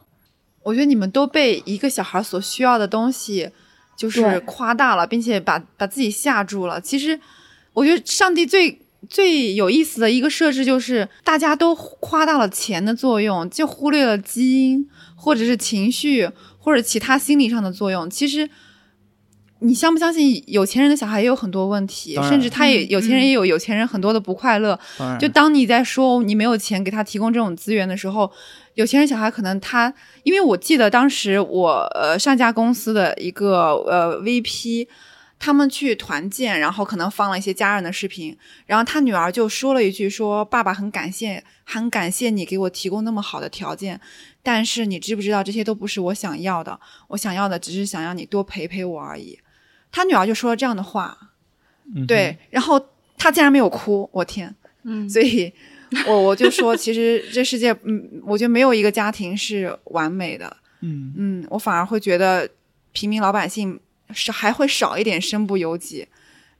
[0.64, 3.50] 我觉得你们都被一个小孩所需要的东西
[3.96, 6.78] 就是夸大了，并且把把自己吓住了。
[6.80, 7.18] 其实，
[7.76, 18.08] 我觉得上帝最最有意思的一个设置就是，大家都夸大了钱的作用，就忽略了基因或者是情绪或者其他心理上的作用。
[18.08, 18.48] 其实。
[19.60, 24.78] 你相不相信有钱人的小孩也有很多问题，甚至他也有钱人也有有钱人很多的不快乐。
[25.18, 28.30] 就当你在说你没有钱给他提供这种资源的时候，
[28.74, 29.92] 有钱人小孩可能他，
[30.24, 34.86] 因为我记得当时我呃上家公司的一个呃 VP，
[35.38, 44.00] 他们去团建，然后可能放了一些家人的视频，然后他女儿就说了一句说爸爸很感谢很感谢你给我提供那么好的条件，
[44.42, 46.78] 但是你知不知道这些都不是我想要的，
[47.08, 49.38] 我想要的只是想让你多陪陪我而已。
[49.92, 51.16] 他女儿就说了这样的话，
[52.06, 52.80] 对，然后
[53.16, 55.52] 他竟然没有哭，我天，嗯，所以，
[56.06, 61.14] 我我就说， 其实这世界，嗯，我觉得没有一个家庭是完美的，嗯。
[61.16, 62.48] 嗯，我反而会觉得
[62.92, 63.78] 平民老百姓
[64.12, 66.06] 是还会少一点身不由己。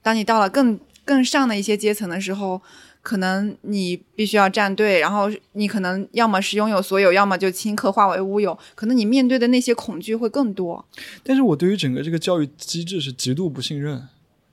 [0.01, 2.61] 当你到了更更上的一些阶层的时候。
[3.03, 8.57] 可能你必须要站队，然后你可能要么是拥有所有，要么就顷刻化为乌有。
[8.75, 10.85] 可能你面对的那些恐惧会更多。
[11.23, 14.09] 但是我对于整个这个教育机制是极度不信任，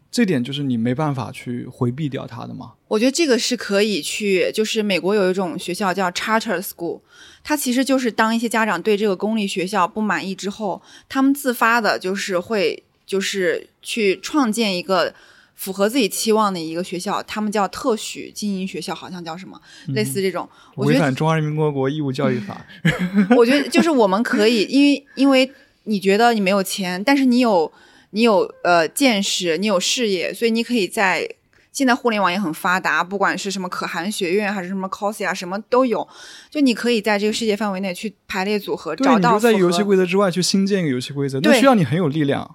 [0.08, 2.74] 这点就是你没办法去回避掉它的嘛？
[2.86, 7.00] 我觉得这个是可以去，就是美国有一种学校叫 charter school，
[7.44, 15.14] 它其实就是当一些家长对这个公立学校不满意之后，他们自发的就是会就是去创建一个。
[15.56, 19.58] 符合自己期望的一个学校，他们叫特许经营学校，好像叫什么，
[19.94, 20.46] 类似这种。
[20.76, 22.66] 违反中华人民共和国义务教育法。
[23.36, 25.48] 我觉得就是我们可以，因为因为
[25.84, 27.72] 你觉得你没有钱，但是你有
[28.10, 31.26] 你有呃见识，你有事业，所以你可以在
[31.74, 36.08] 现在互联网也很发达，不管是什么可汗学院还是什么 cos 啊，什么都有，
[36.48, 42.54] 就你可以在这个世界范围内去排列组合，找到在游戏规则之外去新建一个游戏规则，那需要你很有力量。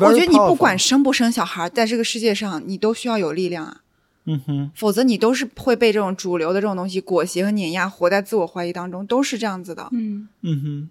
[0.00, 3.78] 我觉得你不管生不生小孩，在这个世界上，你都需要有力量啊。
[4.24, 9.88] 嗯哼，否则你都是会被这种主流的这种东西裹挟和碾压，活在自我怀疑当中，都是这样子的。
[9.90, 10.88] 嗯嗯哼，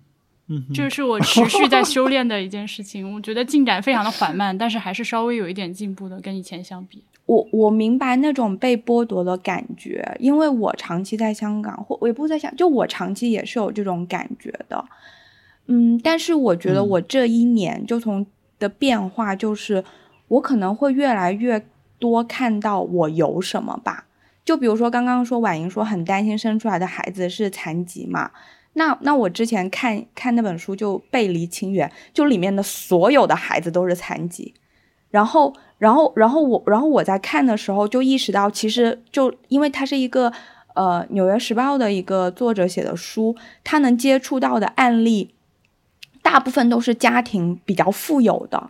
[0.47, 3.13] 嗯，这是我持续在修炼的一件事情。
[3.13, 7.03] 我觉得进展非常的缓慢，但是还是稍微有一点进步的，跟以前相比。
[7.25, 14.85] 我我明白那种被剥夺的感觉，因为我长期在香港，或我也不在想，就我长期也是有这种感觉的。
[15.67, 18.25] 嗯，但是我觉得我这一年就从。
[18.61, 19.83] 的变化就是，
[20.27, 21.65] 我可能会越来越
[21.97, 24.05] 多看到我有什么吧。
[24.45, 28.29] 就比如说刚刚说婉莹说很担心生出来的孩子是残疾嘛，
[28.73, 34.53] 那那我之前看看那本书就《背离亲缘》，就里面的所有的孩子都是残疾。
[35.09, 35.51] 然后
[35.81, 40.31] 然后然后我然后我在看的时候就意识到，其实就因为它是一个
[40.75, 45.33] 呃《纽约时报》的一个作者写的书，他能接触到的案例。
[46.21, 48.69] 大部分都是家庭比较富有的，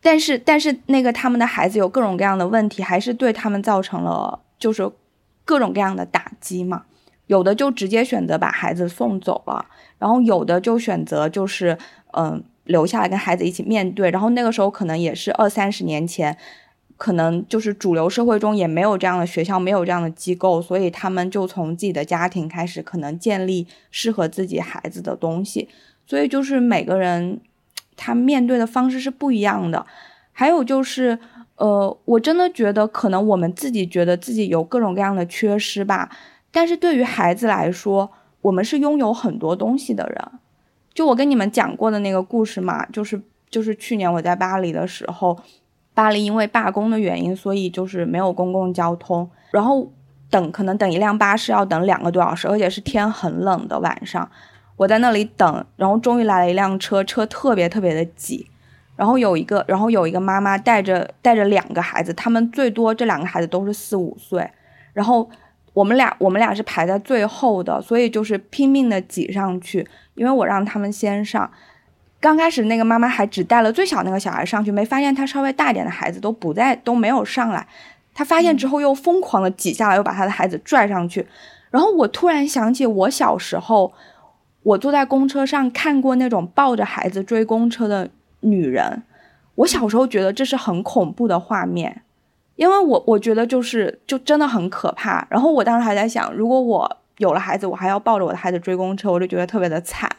[0.00, 4.88] 但是但是那个他们的孩子有各种各样的问题，还是对他们造成了就是
[5.44, 6.84] 各种各样的打击嘛。
[7.26, 9.66] 有的就直接选择把孩子送走了，
[9.98, 11.76] 然后有的就选择就是
[12.12, 12.40] 嗯
[12.70, 14.10] 留下来跟孩子一起面对。
[14.10, 16.36] 然后那个时候可能也是二三十年前。
[17.00, 25.66] 可能就是主流社会中也没有这样的学校，没有这样的机构，所以他们就从自己的家庭开始，可能建立适合自己孩子的东西。
[26.06, 27.40] 所以就是每个人
[27.96, 29.86] 他面对的方式是不一样的。
[30.32, 31.18] 还有就是，
[31.56, 36.10] 呃，我真的觉得可能我们自己觉得自己有各种各样的缺失吧，
[36.50, 38.10] 但是对于孩子来说，
[38.42, 40.32] 我们是拥有很多东西的人。
[40.94, 45.38] 就我跟你们讲过的那个故事嘛，就是就是去年我在巴黎的时候。
[45.92, 49.92] 巴黎因为罢工的原因，所以就是没有公共交通，然后
[50.30, 54.26] 等可能等一辆巴士要等两个多小时，而且是天很冷的晚上，
[54.76, 58.48] 我在那里等，然后终于来了一辆车，车特别特别的挤，
[58.96, 64.48] 然后有一个，然后有一个妈妈带着带着两个孩子，他们最多这两个孩子都是四五岁，
[64.94, 65.28] 然后
[65.74, 69.86] 我们俩我们俩是排在最后的，所以就是拼命的挤上去，
[70.20, 71.50] 因为我让他们先上。
[72.20, 77.66] 刚开始那个妈妈还只带了最小那个小孩上去，没发现他稍微大一点的孩子都不在，都没有上来。
[78.12, 81.26] 他发现之后又疯狂的挤下来，又把他的孩子拽上去。
[81.70, 83.90] 然后我突然想起我小时候，
[84.62, 88.10] 我坐在公车上看过那种抱着孩子追公车的
[88.40, 89.02] 女人。
[89.54, 92.02] 我小时候觉得这是很恐怖的画面，
[92.56, 95.26] 因为我我觉得就是就真的很可怕。
[95.30, 100.10] 然后我当时还在想，如果我有了孩子，我还要抱着我的孩子追公车，我就觉得特别的惨。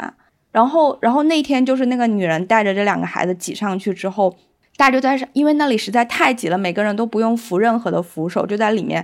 [0.52, 4.36] 然后，然后那天就是那个女人带着这两个孩子挤上去之后，
[4.78, 9.04] 大家就在，因为那里实在太挤了，每个人都不用扶任何的扶手，就在里面，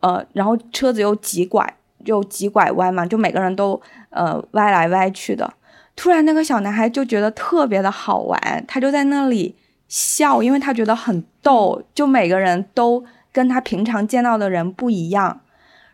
[0.00, 5.52] 呃，然后车子又急拐又急拐弯嘛，就每个人都呃歪来歪去的。
[5.96, 9.56] 突然，那个小男孩就觉得特别的好玩，他就在那里
[9.88, 13.02] 笑，因为他觉得很逗，就每个人都
[13.32, 15.40] 跟他平常见到的人不一样。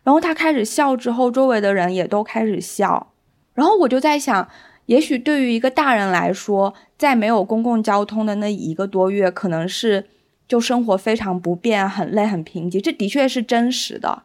[0.03, 3.13] 然后他开始笑之后，周围的人也都开始笑。
[3.55, 4.49] 然后我就在想。
[4.87, 10.05] 也许对于一个大人来说，在没有公共交通的那一个多月，可能是
[10.49, 14.25] 就生活非常不便、很累、很贫瘠，这的确是真实的。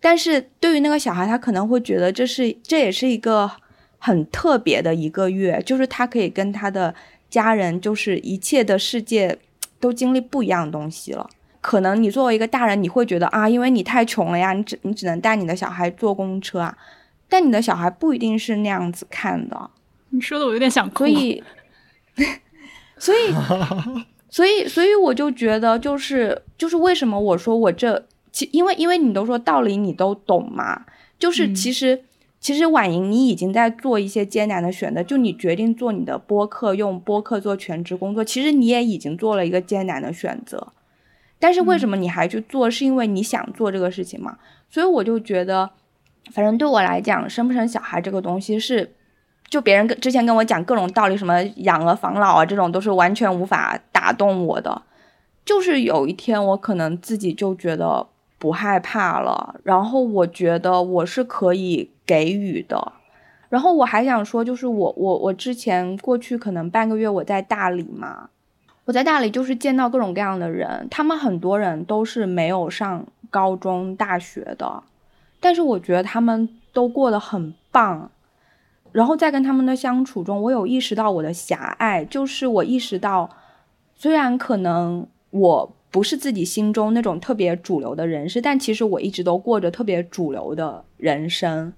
[0.00, 3.50] 但是对于那个小孩，他可能会觉得这是这也是一个
[3.98, 6.94] 很特别的一个月，就是他可以跟他的
[7.28, 9.36] 家人，就是一切的世界
[9.80, 11.28] 都经历不一样的东西了。
[11.60, 16.76] 可能你作为一个大人，你会觉得啊，因为你太穷了呀，你只你只能带你的小孩坐公车啊，
[17.28, 19.70] 但你的小孩不一定是那样子看的。
[20.10, 21.42] 你说的我有点想哭，所以，
[22.98, 23.34] 所以，
[24.30, 30.86] 所以，所以我就觉得，就是就是为什么我说我这，其因为因为你都说道理你都懂嘛，
[31.18, 32.04] 就是其实
[32.40, 40.72] 其实婉莹你已经在做一些艰难的选择，就你决定做你的播客，用播客做全职工作，其实你也已经做了一个艰难的选择，
[41.38, 42.70] 但是为什么你还去做？
[42.70, 44.36] 是因为你想做这个事情嘛？
[44.68, 45.70] 所以我就觉得，
[46.32, 48.94] 反正对我来讲，生不生小孩这个东西是。
[49.50, 54.82] 就别人跟之前跟我讲各种道理，什么养儿防老啊，这种都是完全无法打动我的。
[55.42, 58.06] 就是有一天我可能自己就觉得
[58.38, 62.92] 不害怕了，然后我觉得我是可以给予的。
[63.48, 68.28] 然后我还想说，就是我我我之前过去可能半个月我在大理嘛，
[68.88, 74.82] 我在大理就是见到各种各样的人，他们很多人都是没有上高中大学的，
[75.40, 78.10] 但是我觉得他们都过得很棒。
[78.90, 83.28] 然后在跟他们的相处中，我有意识到我的狭隘，就是我意识到，
[83.94, 91.74] 虽然可能我不是自己心中那种特别主流的人士，但其实我一直都过着特别主流的人生。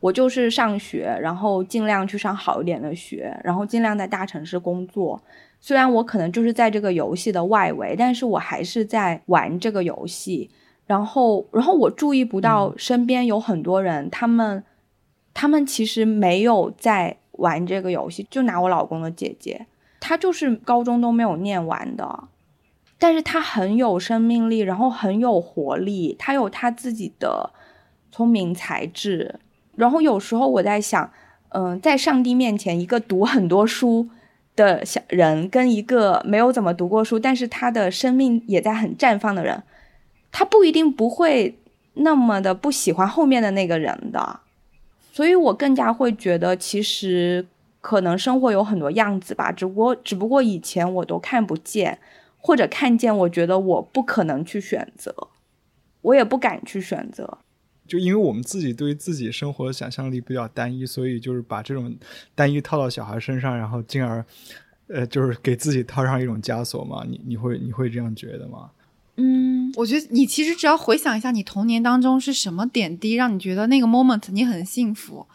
[0.00, 5.20] 我就是上学，然后尽量去上好一点的学，然后尽量在大城市工作。
[5.60, 10.50] 虽然我可能就是在这个游戏的外围，但是我还是在玩这个游戏。
[10.86, 14.64] 然后，然后我注意不到身边有很多人，他们。
[15.38, 19.66] 他们其实没有在玩这个游戏，就拿我老公的姐姐，
[20.00, 22.28] 她就是高中都没有念完的，
[22.98, 27.50] 但是她很有生命力，然后很有活力，她有她自己的
[28.10, 29.38] 聪明才智。
[29.74, 31.10] 然后有时候我在想，
[31.50, 34.08] 嗯，在上帝面前，一个读很多书
[34.56, 39.62] 的小人，跟一个没有怎么读过书，但是他的生命也在很绽放的人，
[40.32, 41.58] 他不一定不会
[41.94, 44.40] 那么的不喜欢后面的那个人的。
[45.12, 47.46] 所以我更加会觉得，其实
[47.80, 51.98] 可能生活有很多样子吧，只不过只不过以前我都看不见，
[52.38, 55.14] 或者看见，我觉得我不可能去选择，
[56.02, 57.38] 我也不敢去选择。
[57.86, 61.96] 就因为我们自己对于自己生活的想象力比较单一，所以就是把这种
[62.34, 64.24] 单一套到小孩身上，然后进而，
[64.88, 67.04] 呃，就是给自己套上一种枷锁嘛。
[67.08, 68.70] 你你会你会这样觉得吗？
[69.16, 75.26] 嗯，我觉得你其实只要回想一下，你童年当中是什么点滴让你觉得那个 moment 你很幸福，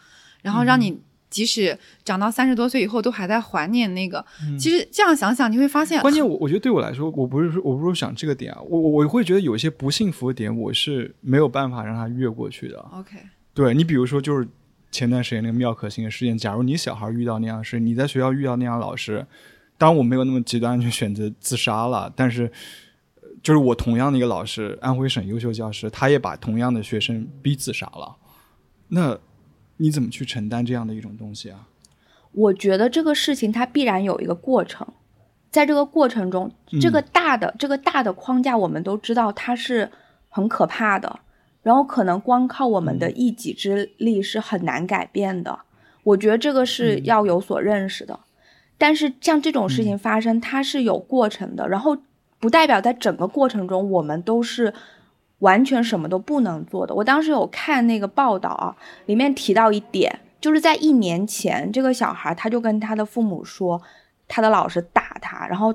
[0.44, 1.00] 然后让你
[1.32, 1.76] 即使
[2.06, 4.24] 长到三十多岁以后都还在怀念那个。
[4.60, 12.78] 其实这样想想，你会发现，关键我我觉得对我来说，我不是说我不是想这个点啊，我我会觉得有一些不幸福的点，我是没有办法让他越过去的。
[12.92, 13.18] OK，
[13.56, 14.48] 对你比如说就是
[14.92, 19.26] 前段时间那个妙可欣的事件，假如你小孩遇到那样的事，你在学校遇到那样老师，
[19.78, 22.52] 当然我没有那么极端去选择自杀了，但是。
[23.44, 28.16] 就是我同样的一个老师，安徽省优秀教师，他也把同样的学生逼自杀了。
[28.90, 29.18] 那
[29.82, 31.68] 你怎么去承担这样的一种东西啊？
[32.32, 34.88] 我觉得这个事情它必然有一个过程，
[35.50, 39.92] 在这个过程中，这个大的这个大的框架我们都知道它是
[40.30, 41.20] 很可怕的，
[41.64, 45.60] 然后可能光靠我们的一己之力是很难改变的。
[46.04, 48.20] 我觉得这个是要有所认识的。
[48.78, 51.98] 但是像这种事情发生，它是有过程的，然后。
[52.40, 54.74] 不代表在整个过程中我们都是
[55.42, 56.96] 完全什么都不能做的。
[56.96, 58.76] 我当时有看那个报道啊，
[59.06, 63.82] 里面提到一点，就是在一年前，这个小孩他就跟他的父母说，
[64.28, 65.74] 他的老师打他，然后，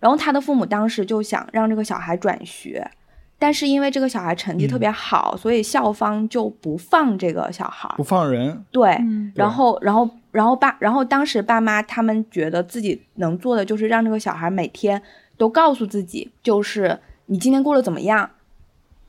[0.00, 2.90] 然后他的父母当时就想让这个小孩转学，
[3.38, 8.64] 但是因为这个小孩成绩特别好，所以校方就不放这个小孩，不放人。
[8.70, 8.98] 对，
[9.34, 15.02] 然后，然后然后爸，然后当时爸妈他们觉得自己能做的就是让这个小孩每天
[15.36, 18.30] 都告诉自己，就是你今天过得怎么样。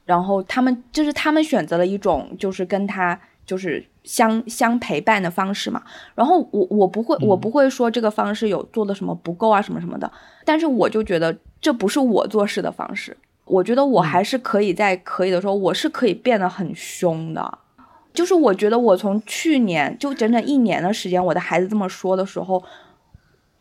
[0.06, 5.82] 然后他们就是他们选择了一种就是跟他就是相相陪伴的方式嘛。
[6.14, 10.12] 然后我我不会我不会说这个方式有做的什么不够啊什么什么的，
[10.44, 13.16] 但是我就觉得这不是我做事的方式。
[13.46, 17.60] 我觉得我还是可以在可以的时候，我是可以变得很凶的。
[18.14, 22.64] 就是我觉得我从去年就整整一年的时间，我的孩子这么说的时候，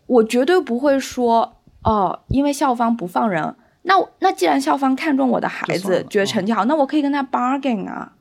[0.06, 3.54] 我绝对不会说哦，因为校方不放人。
[3.82, 8.12] 那那既然校方看中我的孩子，觉得成绩好，那我可以跟他 bargain 啊。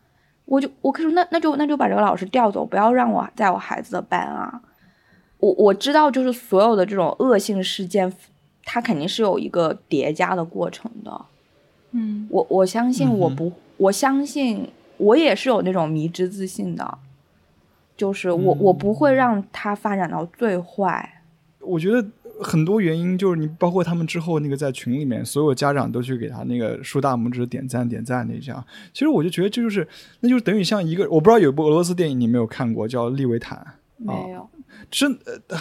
[0.46, 4.62] 我就我可以说，那那就那就把这个老师调走，不要让我在我孩子的班啊。
[5.38, 8.12] 我我知道，就是所有的这种恶性事件，
[8.66, 11.26] 它肯定是有一个叠加的过程的。
[11.92, 16.98] 嗯，我我相信我不，我相信我也是有那种迷之自信的，
[17.96, 21.22] 就是我我不会让他发展到最坏。
[21.60, 22.06] 我觉得
[22.42, 28.64] 很多原因就是你包括他们之后那个在群里面，所有家长都去给他那个竖大拇指点赞点赞那一下。
[28.94, 29.88] 其实我就觉得这就是，
[30.20, 33.66] 那就是等于像一个，我不知道有一部俄罗斯电影你没有看过，叫《利维坦》。
[34.06, 34.50] 没有。
[34.90, 35.18] 真，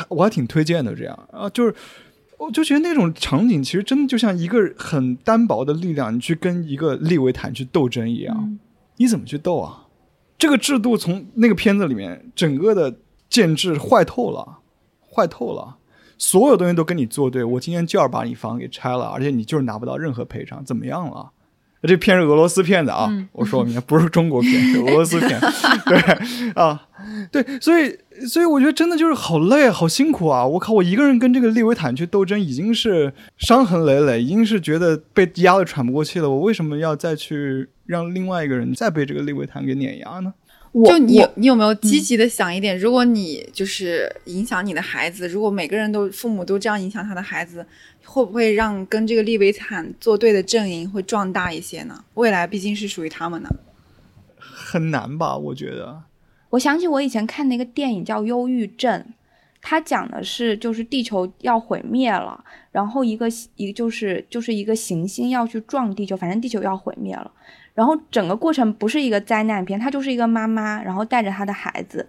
[0.08, 0.94] 我还挺推荐的。
[0.94, 1.74] 这样啊，就是。
[2.38, 8.58] 我就觉得那种场景其实真的就像一个很单薄的力量，你去跟一个利维坦去斗争一样，
[8.96, 9.88] 你怎么去斗啊？
[10.38, 12.96] 这个制度从那个片子里面整个的
[13.28, 14.60] 建制坏透了，
[15.06, 15.76] 坏透了，
[16.20, 17.42] 所有东西都跟你作对。
[17.42, 21.30] 我今天就要把你房给拆了，而且你就是拿不到任何赔偿，怎么样了？
[21.82, 25.40] 这骗是俄罗斯骗子啊，我说明不是中国骗，是俄罗斯骗。
[25.88, 26.86] 对啊，
[27.32, 30.44] 对，所以所以我觉得真的就是好累，好辛苦啊！
[30.44, 36.28] 我靠，我一个人跟这个利维坦去斗争，已经是伤痕累累，已经是觉得被压得喘不过气了。
[36.28, 40.34] 我为什么要再去让另外一个人再被这个利维坦给碾压呢？
[40.72, 42.78] 就你，你有没有积极的想一点？
[42.78, 47.66] 如果你就是影响你的孩子，如果每个人都父母都这样影响他的孩子，
[48.04, 52.04] 会不会让跟这个利维坦作对的阵营会壮大一些呢？
[52.14, 53.50] 未来毕竟是属于他们的，
[54.38, 55.36] 很难吧？
[55.36, 56.04] 我觉得。
[56.50, 59.00] 我想起我以前看那个电影叫《忧郁症》，
[59.60, 67.30] 它讲的是就是地球要毁灭了，然后一个一就是就是一个行星要去撞地球，反正地球要毁灭了。
[67.74, 72.08] 然后整个过程不是一个灾难片，它就是一个妈妈，然后带着她的孩子，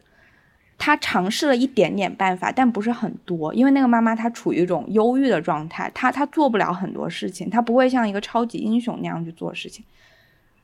[0.78, 9.86] 她尝试了一点点办法，但不是很多，因为那个妈妈她处于一种忧郁的状态，她她做不了很多事情，她不会像一个超级英雄那样去做事情。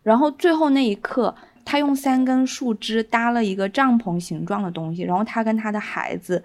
[0.03, 6.43] 然后最后那一刻，她用三根树枝搭了一个帐篷形状的东西，然后她跟她的孩子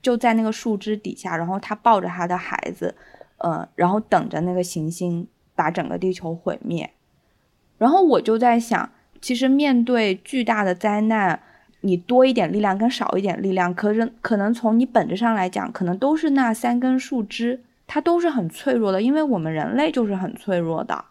[0.00, 2.94] 就在那个树枝底下，然后她抱着她的孩子，
[3.38, 6.92] 呃，然后等着那个行星把整个地球毁灭。
[7.82, 8.88] 然后我就在想，
[9.20, 11.40] 其实面对巨大的灾难，
[11.80, 21.06] 你多一点力量跟少一点力量，可是可能从你本质上来讲，可能都是那三根树枝，它都是很脆弱的，因为我们人类就是很脆弱的，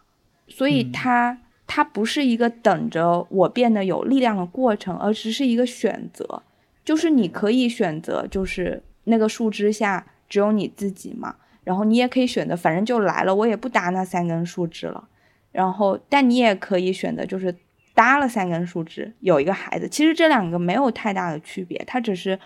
[0.48, 6.42] 所以它它不是一个等着我变得有力量的过程，而只是一个选择，
[6.82, 15.04] 就是你可以选择，就是那个树枝下只有你自己嘛，然后你也可以选择，反正就来了，我也不搭那三根树枝了。
[15.52, 17.54] 然后，但你也可以选择，就是
[17.94, 19.88] 搭了三根树枝，有一个孩子。
[19.88, 22.38] 其实这两个没有太大的区别，它只是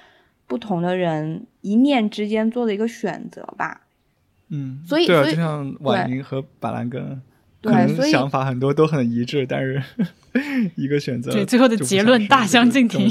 [0.46, 3.82] 不同的人一念之间做的一个选择吧。
[4.48, 7.20] 嗯，所以，对啊，就像婉莹和板蓝根，
[7.60, 9.82] 对，所以想法很多都很一致，但是
[10.76, 13.10] 一个选择，对，最后的结论大相径庭。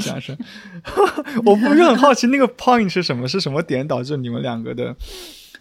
[1.44, 4.96] 我不是很好奇那个 point 是什么，是什么点导致你们两个的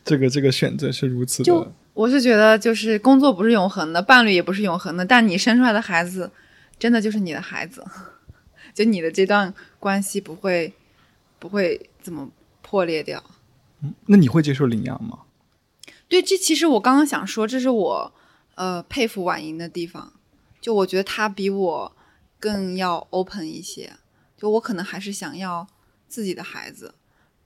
[0.06, 1.74] 这个这个选择是如此的？
[1.96, 6.32] 我是觉得，就是工作不是永恒的，伴侣也不是永恒的，但你生出来的孩子，
[6.78, 7.84] 真的就是你的孩子，
[8.76, 10.74] 就你的这段关系不会
[11.40, 12.30] 不会怎么
[12.62, 13.24] 破裂掉。
[13.82, 15.20] 嗯，那你会接受领养吗？
[16.08, 18.14] 对，这其实我刚刚想说，这是我
[18.56, 20.14] 呃佩服婉莹的地方，
[20.62, 21.96] 就我觉得她比我
[22.40, 23.94] 更要 open 一些，
[24.38, 25.66] 就我可能还是想要
[26.08, 26.94] 自己的孩子。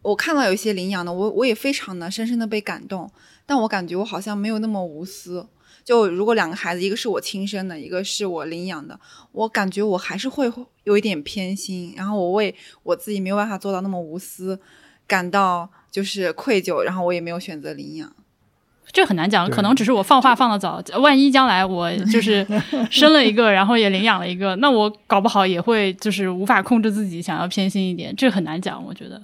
[0.01, 3.11] 我看到有一些领养的，我我也非常的深深的被感动。
[3.45, 5.47] 但我感觉我好像没有那么无私。
[5.83, 8.99] 就如果两个孩子，一个是我亲生的，一个是我领养的，
[9.31, 10.51] 我感觉我还是会
[10.83, 11.93] 有一点偏心。
[11.97, 14.59] 然后我为我自己没有办法做到那么无私，
[15.07, 16.83] 感到就是愧疚。
[16.83, 18.13] 然后我也没有选择领养。
[18.91, 20.83] 这很难讲，可能只是我放话放的早。
[20.99, 22.45] 万一将来我就是
[22.91, 28.15] 生了一个，然后也领养了一个，那我搞不好也会就是无法控制自己，想要偏心一点。
[28.15, 29.21] 这很难讲，我觉得。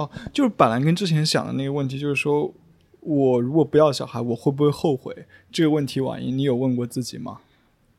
[0.00, 2.52] 哦，就是板蓝根之前想的那个问题，就是说。
[3.02, 5.24] 我如果不要小孩，我会不会后悔？
[5.50, 7.38] 这个问题，婉莹，你有问过自己吗？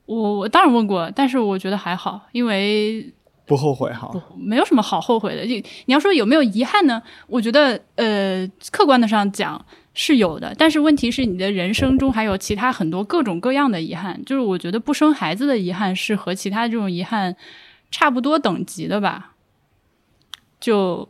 [0.05, 3.11] 我我当然问过，但是我觉得还好，因为
[3.47, 5.41] 不后悔哈，没有什么好后悔的。
[5.41, 7.01] 就你要说有没有遗憾呢？
[7.25, 14.23] 我觉得呃，客观的上讲是有的，但是问题是你的人生中还有其他很多各种各样的遗憾。
[14.23, 17.35] 就是我觉得不生孩子的遗憾是和其他这种遗憾
[17.89, 19.33] 差不多等级的吧，
[20.59, 21.09] 就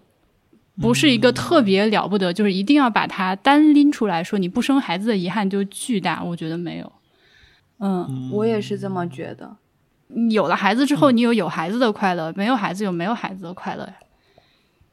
[0.82, 6.24] 不是一个特别了不得，就是一定要把它单拎出来说你不生孩子的遗憾就巨大。
[6.24, 6.92] 我觉得没有，
[7.80, 9.58] 嗯，我也是这么觉得。
[10.30, 13.94] 有了孩子之后，你有有孩子的快乐；没有孩子有没有孩子的快乐呀。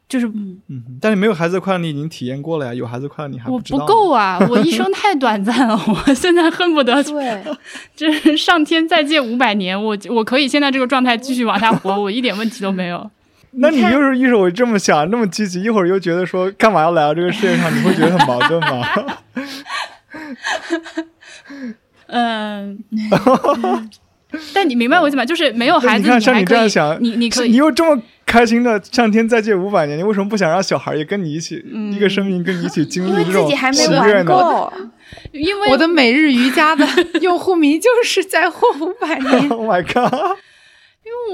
[0.08, 4.38] 就是，嗯，但是没有孩子的快乐你已经体验过了呀，有孩子快乐你还我不够啊！
[4.48, 7.44] 我一生太短暂了，我现在恨不得对，
[7.94, 13.10] 就是上天再借五百年，我我可以现在这个状态继续往下活，我一点问题都没有。
[13.52, 17.74] 那你又是一会儿这么想，那么积极，一会儿又觉得说干嘛要来到这个世界上？
[17.74, 18.86] 你会觉得很矛盾吗？
[22.08, 22.78] 嗯。
[24.52, 25.24] 但你明白我意思吗？
[25.24, 34.70] 就是没有孩子，你看像你这样想，你你可以，你又这么开心的上天再借五百年，你为什么不想让小孩也跟你一起，一个生命跟你一起经历这种喜悦呢？
[35.32, 36.86] 因为我的每日瑜伽的
[37.22, 39.48] 用户名就是再活五百年。
[39.48, 40.36] Oh my god！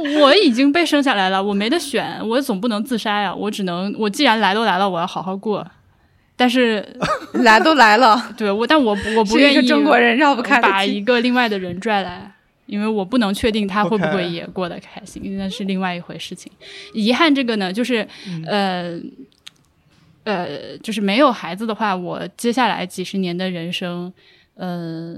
[0.20, 5.66] 我已经被生下来了，我没得选，我总不能自杀呀，我只能，我既然来都来了，我要好好过。
[6.36, 6.84] 但是
[7.44, 12.30] 来都来了， 对我，但我我不愿意中国人绕不开把一个另外的人拽来。
[12.66, 16.50] 因为我不能确定他会不会也过得开心，那是另外一回事情。
[16.94, 18.08] 遗憾这个呢，就是
[18.46, 18.98] 呃
[20.24, 24.10] 呃，就是没有孩子的话，我接下来几十年的人生，
[24.54, 25.14] 呃，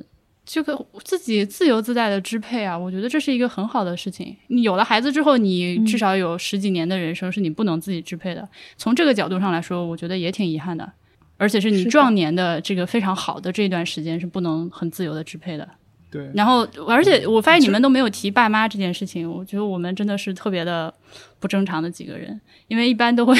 [0.47, 4.35] 这个自己自由自在的支配啊，我觉得这是一个很好的事情。
[4.47, 8.49] 你有了孩子之后，你至少有十几年的人生是你不能自己支配的。
[8.77, 10.91] 从这个角度上来说，我觉得也挺遗憾的，
[11.37, 15.69] 而且是你壮年的这个非常好的这段时间是不能很自由的支配的。
[16.09, 20.95] 对，然后而且我发现你们都没有提爸妈这件事情，我觉得我们真的是特别的
[21.41, 23.35] 不正常的几个人，因为一般都会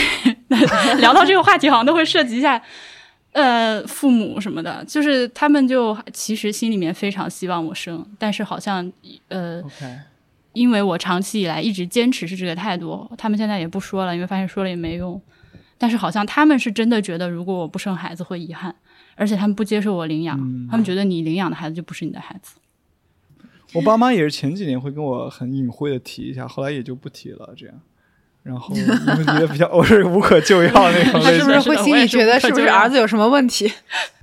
[0.99, 2.61] 聊到这个话题，好像都会涉及一下
[3.37, 8.91] 呃父母什么的，就是他们就其实心里面非常希望我生，但是好像
[9.29, 9.63] 呃，
[10.53, 15.21] 因为我长期以来一直坚持是这个态度，他们现在也不说了，因为发现说了也没用，
[15.77, 18.75] 但是好像他们是真的觉得如果我不生孩子会遗憾。
[19.19, 20.37] 而且他们不接受我领养，
[20.71, 22.59] 他们觉得你领养的孩子就不是你的孩子。
[23.73, 27.55] 我爸妈也是前几年会跟我很隐晦的提一下，后来也就不提了。
[27.57, 27.81] 这样，
[28.47, 31.21] 然后因为觉得比较我是无可救药那种。
[31.21, 33.71] 他是不是会心里觉得是不是儿子有什么问题？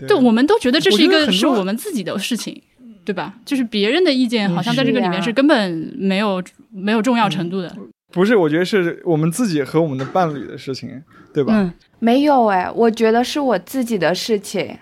[0.08, 2.62] 对，我们都觉得这是一个是我们自己的事情，
[3.04, 3.34] 对吧？
[3.44, 7.76] 就是别人的意见好像在这个里面是根本没有没有重要程度的。
[8.12, 11.04] 不是，我觉得是我们自己和我们的伴侣的事情，
[11.34, 11.54] 对吧？
[11.56, 14.78] 嗯，没有哎，我觉得是我自己的事情。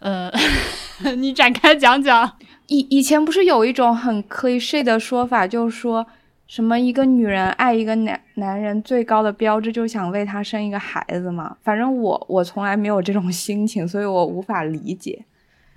[0.00, 0.30] 呃，
[1.16, 2.32] 你展开讲讲。
[2.68, 6.06] 以以前不是有一种很可以睡的说法，就是说
[6.46, 11.56] 什么一个女人爱一个男男人最高的标志，就想为他生一个孩子吗？
[11.62, 15.24] 反正我我从来没有这种心情，所以我无法理解。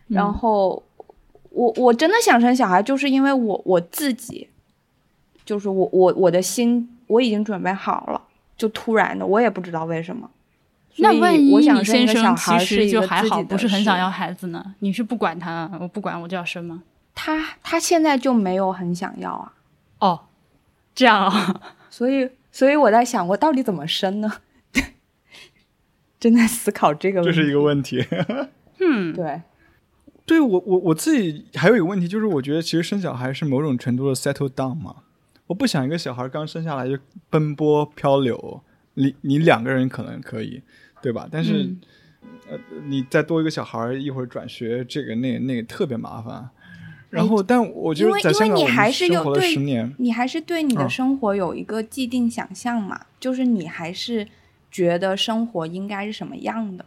[0.07, 0.84] 然后
[1.49, 4.49] 我我真的想生小孩，就是因为我我自己，
[5.43, 8.22] 就是我我我的心我已经准备好了，
[8.57, 10.30] 就突然的，我也不知道为什么。
[10.99, 14.76] 那万一你先生其实就还好，不是很想要孩子呢？
[14.80, 16.84] 你是不管他，我不管，我就要生吗？
[17.13, 19.53] 他他现在就没有很想要啊。
[19.99, 20.22] 哦，
[20.98, 21.62] 这样啊。
[21.89, 24.41] 所以所以我在想，我到底怎么生呢？
[26.20, 27.36] 正在思考这个问题。
[27.36, 28.04] 这是一个问题。
[28.82, 29.41] 嗯，对。
[30.26, 34.95] 对我我我自己还有一个问题，就是我觉得其实生小孩是某种程度的 settle down 嘛。
[35.45, 36.98] 我不想一个小孩刚生下来就
[37.30, 38.62] 奔波漂流，
[38.95, 40.64] 你你两个人可能可以。
[41.00, 41.30] 对吧？
[41.32, 41.76] 但是，
[42.50, 46.50] 呃，你再多一个小孩，一会儿转学，这个那那个特别麻烦。
[47.10, 52.99] 然后，但我觉得在香港，你还是生活了十年，你还是对你的生活有一个既定想象嘛？
[53.20, 54.28] 就是你还是
[54.70, 56.86] 觉得生活应该是什么样的？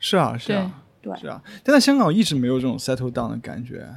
[0.00, 1.40] 是啊，是啊，对，是啊。
[1.62, 3.88] 但在香港一直没有这种 settle down 的感觉。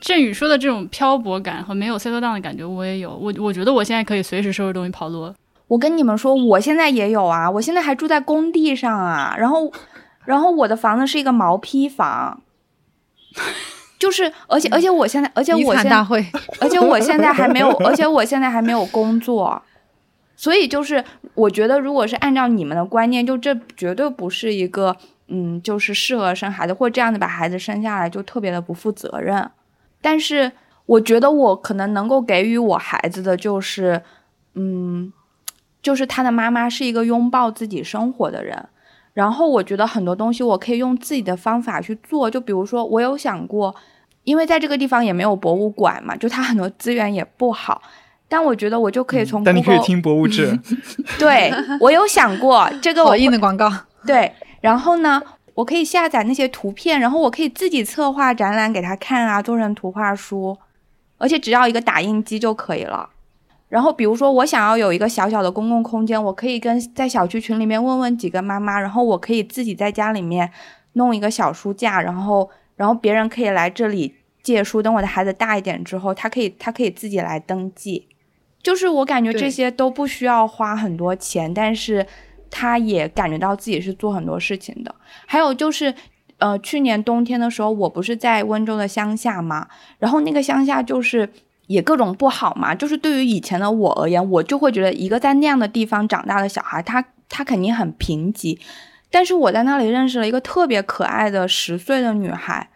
[0.00, 3.10] 振宇说的这种漂泊感和没有 settle down 的感觉，我也有。
[3.16, 5.32] 我我觉得我现在可以随时收拾东西跑路。
[5.68, 9.72] 我跟你们说，我现在也有啊，我现在还住在工地上啊，然后，
[10.26, 12.42] 然后我的房子是一个毛坯房，
[13.98, 15.96] 就是，而且，而且我现在，而且我现在，
[16.60, 19.62] 而且我现在还没有， 而且我现在还没有工作，
[20.36, 24.96] 所以就是，我觉得如果是按照你们的观念，就这绝对不是一个，
[25.28, 29.50] 嗯，就是适合生孩子或这样的把孩子生下来就特别的不负责任，
[30.00, 30.52] 但是
[30.86, 34.02] 我觉得我可能能够给予我孩子的就是，
[34.54, 35.12] 嗯。
[35.82, 38.68] 就是他的妈妈是一个拥抱自己生活的人，
[39.16, 43.74] 然后我觉得很多东西我可以用自己的方法去做，就比如说我有想过，
[44.24, 47.80] 因为在这个地方也没有博物馆嘛，就它很多资源也不好，
[48.28, 50.60] 但我觉得我就可以从、但你可以听博物志。
[51.18, 51.50] 对
[51.80, 53.72] 我有想过这个，我印的广告。
[54.04, 55.22] 对，然后呢，
[55.54, 60.58] 我可以下载那些图片，然后我可以自己策划展览给他看啊，做成图画书，
[61.16, 63.08] 而且只要一个打印机就可以了。
[63.68, 70.50] 然后比如说我想要有一个小小的公共空间，我可以跟在小区群里面问问几个妈妈，然后我可以自己在家里面
[70.92, 74.82] 弄一个小书架，然后然后别人可以来这里借书。
[74.82, 78.08] 等我的孩子大一点之后，他可以他可以自己来登记。
[78.62, 82.06] 就是我感觉这些都不需要花很多钱，但是。
[82.48, 84.94] 他也感觉到自己是做很多事情的。
[85.26, 85.92] 还有就是，
[86.38, 89.66] 呃，去年冬天的时候，我不是在温州的乡下嘛，
[89.98, 91.28] 然后那个乡下就是
[91.66, 92.74] 也各种不好嘛。
[92.74, 98.58] 就是对于以前的我而言，我就会觉得一个在那样的地方长大的小孩，他他肯定很贫瘠。
[99.10, 102.68] 但是我在那里认识了一个特别可爱的十岁的女孩，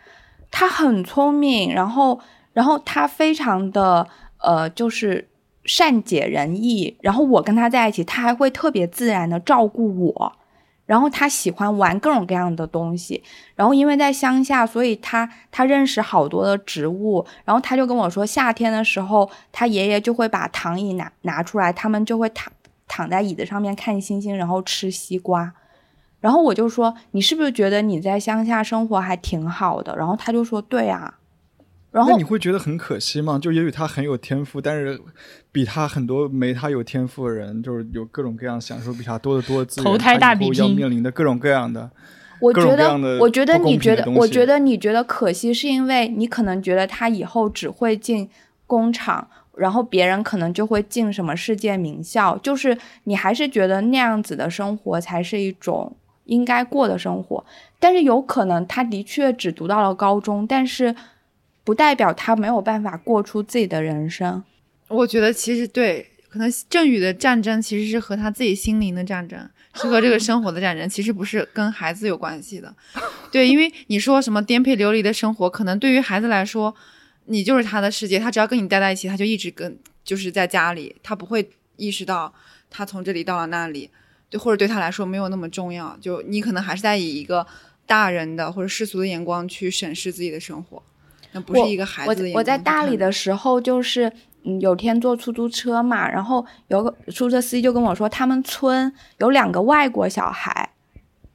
[0.51, 2.21] 她很聪明，然后
[2.53, 4.07] 然后她非常的
[4.39, 5.27] 呃，就是。
[5.67, 10.33] 善解人意，然后我跟她在一起，她还会特别自然的照顾我，
[10.91, 13.23] 然后他喜欢玩各种各样的东西，
[13.55, 22.53] 然后因为在乡下，所以他他认识好多的植物，然后他就跟我说，夏天的时候，他爷爷就会把躺椅拿拿出来，他们就会躺
[22.89, 25.53] 躺在椅子上面看星星，然后吃西瓜，
[26.19, 29.97] 然后我就说，你是不是觉得你在乡下生活还挺好的？
[29.97, 31.19] 然后他就说，对啊。
[31.93, 33.37] 然后你会觉得很可惜吗？
[33.37, 35.01] 就也许他很有天赋，但是
[35.51, 41.91] 比他很多没他有天赋的人，就是有各种各样享受比他多得多的资源，投胎大比拼，要面临的各种各样的。
[42.41, 48.31] 我觉得，我觉得你觉得，我觉得你觉得可惜，是因为你可能觉得他以后只会进
[48.69, 49.27] 工厂，
[49.57, 57.45] 然后别人可能就会进什么世界名校，就是你还是觉得那样子的生活才是一种应该过的生活。
[57.81, 60.95] 但是有可能他的确只读到了高中，但是。
[61.65, 64.43] 不代表他没有办法过出自己的人生。
[64.89, 72.75] 我觉得其实对，可能郑宇的战争其实是和他自己心灵的战争，是和这个生活的战争，其实不是跟孩子有关系的。
[73.31, 76.75] 对，因为你说什么颠沛流离的生活，可能对于孩子来说，
[77.27, 82.35] 你就是他的世界，他只要跟你待在一起，他就一直跟就是在家里，他不会意识到
[82.69, 83.89] 他从这里到了那里，
[84.29, 85.97] 对，或者对他来说没有那么重要。
[86.01, 87.47] 就你可能还是在以一个
[87.87, 90.83] 大人的或者世俗的眼光去审视自己的生活。
[91.33, 92.31] 那不是一个孩子。
[92.33, 94.13] 我我在大理的时候，就是
[94.45, 100.71] 嗯，有天坐出租车嘛，然后有个出租车司机就跟我说，他们村有两个外国小孩，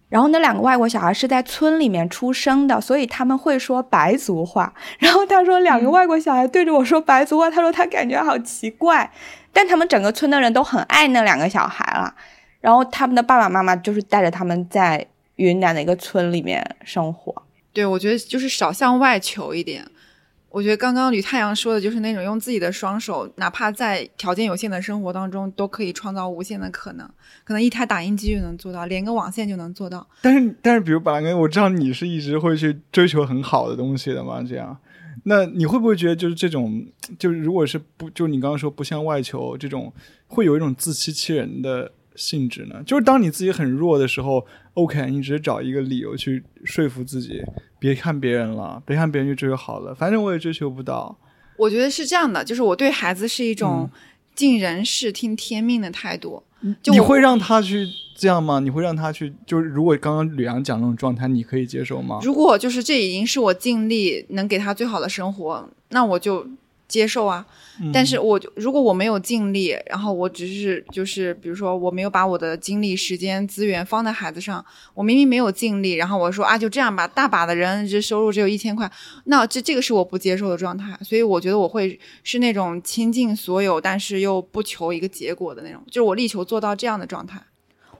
[0.09, 4.73] 然后那两个外国小孩是在村里面出生的，所以他们会说白族话。
[4.99, 9.11] 然后他说，两个外国小孩对着我说白族话，他说他感觉好奇怪，
[9.53, 12.13] 但他们整个村的人都很爱那两个小孩了。
[12.59, 17.44] 然后他们的爸爸妈妈就是带着他们在云南的一个村里面生活。
[17.75, 19.85] 对，我觉得就是少向外求一点。
[20.49, 27.05] 我觉得刚刚吕太阳说的就是那种用自己的双手，哪怕在条件有限的生活当中，都可以创造无限的可能。
[27.43, 30.07] 可能一台打印机就能做到，连个网线就能做到。
[30.21, 34.41] 但是，但是，比如板蓝根，我知道你是一直会去追求很好的东西的嘛？
[34.41, 34.77] 这样，
[35.23, 36.85] 那你会不会觉得就是这种，
[37.19, 39.91] 就是如果是不，就你刚刚说不向外求这种，
[40.27, 41.91] 会有一种自欺欺人的？
[42.15, 42.81] 性质呢？
[42.85, 47.41] 就是当你自己很弱的时候，OK，你只是找一个理由去说服自己，
[47.79, 51.17] 别看别人了，别看别人去追求好了，反正我也追求不到。
[51.57, 53.89] 我觉得是这样的，就是我对孩子是一种
[54.33, 56.43] 尽人事听天命的态度。
[56.85, 58.59] 你会让他去这样吗？
[58.59, 59.33] 你会让他去？
[59.45, 62.19] 就是如果刚刚吕阳讲那种状态，你可以接受吗？
[62.23, 66.47] 如果就是这已经是我尽力能给他最好的生活，那我就。
[66.87, 67.43] 接受啊，
[67.93, 74.63] 但是我如果我没有尽力，然后我只是就是比如说我没有把我的精力、时间、资源放在孩子上，
[74.93, 78.89] 我明明没有尽力，然后我说啊就这样吧，大把的人这收入只有一千块，
[79.25, 87.41] 那这这个是我不接受的状态，所以我觉得我会是那种倾尽所有，但是又不求一个结果的那种，就是我力求做到这样的状态。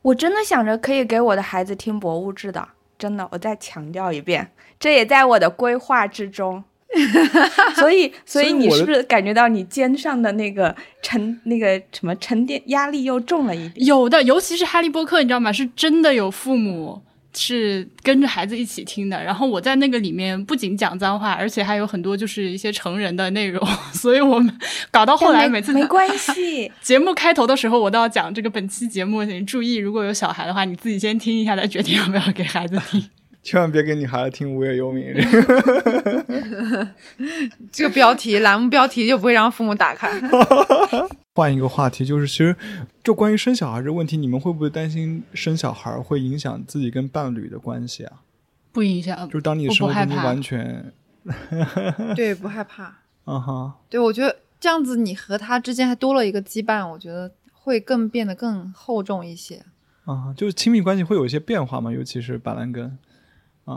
[0.02, 6.64] 我真的想着可以给我的孩子听博物志的，真的，我再强调一遍，这也在我的规划之中。
[7.76, 13.86] 所以，所以你是不是感觉到你肩上的那个沉、那个什么沉淀压力又重了一点？
[13.86, 15.52] 有的，尤其是《哈利波特》，你知道吗？
[15.52, 17.02] 是真的有父母
[17.34, 19.22] 是跟着孩子一起听的。
[19.22, 23.62] 然后我在那个里面不仅讲脏话，而且还有很多就是一些成人的内容。
[23.92, 24.58] 所以我们
[24.90, 26.72] 搞到后来，每次没关 系。
[26.82, 33.04] 节目开头的时候，我都要讲这个本期节目，请注意，如果有小孩的话，你自己先听一下，再决定要不要给孩子听。
[33.46, 35.06] 千万别给女孩子听《无业游民》
[37.72, 40.12] 这个标题，栏目标题就不会让父母打开。
[41.36, 42.56] 换一个话题，就是其实
[43.04, 48.14] 就关于生小孩这个问题，你们会不会担心生小孩会影响自己跟伴侣的关系啊？
[48.72, 50.92] 不影响，就是当你生活中完全
[52.16, 52.96] 对不害怕。
[53.26, 59.62] 嗯哼，对我觉得这样子你和他之间还多了一个羁绊，我觉得会更变得更厚重一些。
[60.06, 61.92] 啊，就是亲密关系会有一些变化嘛？
[61.92, 62.92] 尤其是板蓝根，啊、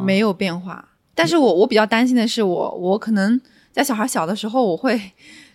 [0.04, 0.88] 没有变化。
[1.14, 3.40] 但是我我比较担心的是我，我可能
[3.72, 5.00] 在小孩小的时候，我会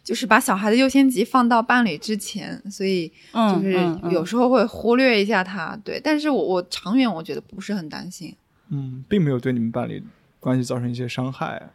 [0.04, 5.80] 就是把小孩的优先级放到伴侣之前，所以嗯，就是有时候会忽略一下他。
[5.84, 8.36] 对，但是我我长远我觉得不是很担心。
[8.70, 10.04] 嗯，并没有对你们伴侣
[10.40, 11.70] 关系造成一些伤害。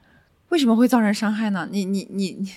[0.50, 1.68] 为什么会造成伤害呢？
[1.70, 2.52] 你你你你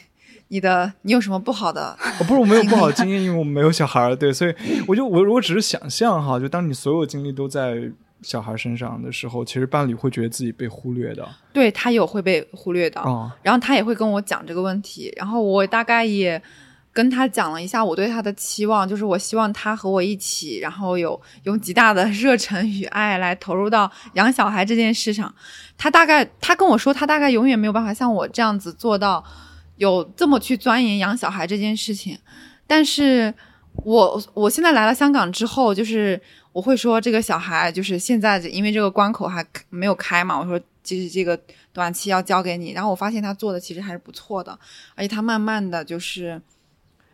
[0.49, 1.97] 你的你有什么不好的？
[2.19, 4.53] 哦，不是我没有不好的经验，因为我们没有小孩儿，对，所以
[4.87, 7.91] 我就我我只是想象哈，就当你所有精力都在
[8.22, 11.28] 小孩身上的时候，其实伴侣会觉得自己被忽略的。
[11.53, 16.41] 对他有会被忽略的，哦，然后他也会跟我讲这个问题，然后我大概也
[16.93, 25.34] 跟他讲了一下我对他的期望，就是我希望他和我一起，然后有用极大的热忱与爱来投入到养小孩这件事上。
[25.78, 29.24] 他大概他跟我说，他大概永远没有办法像我这样子做到
[29.78, 32.19] 有这么去钻研养小孩这件事情，
[32.67, 33.34] 但是
[33.84, 36.22] 我我现在来了香港之后，就是
[36.53, 41.39] 我会说这个小孩就是现在因为这个关口还没有开嘛，我说其实这个
[41.71, 44.57] 短期要交给你，然后我发现他做的其实还是不错的，
[44.95, 46.41] 而且他慢慢的就是，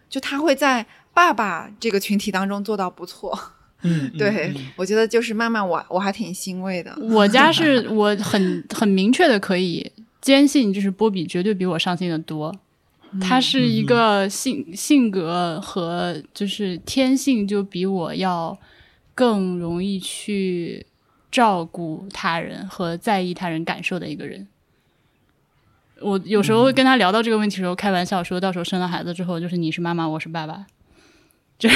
[0.10, 3.38] 就他会在爸爸这个群体当中做到不错，
[3.84, 4.66] 嗯，嗯 对、嗯。
[4.76, 12.56] 我觉得就是慢慢我我还挺欣慰的，我家是 我很很明确的可以坚信，就是波比绝对比我上进的多。
[13.22, 18.58] 他是一个性性格和就是天性就比我要
[19.18, 20.86] 更容易去
[21.32, 24.48] 照顾他人和在意他人感受的一个人。
[26.02, 30.68] 我有时候会跟他聊到这个问题的时候，开玩笑说，到时候生了孩子之后，就是你是妈妈，我是爸爸。
[31.58, 31.68] 这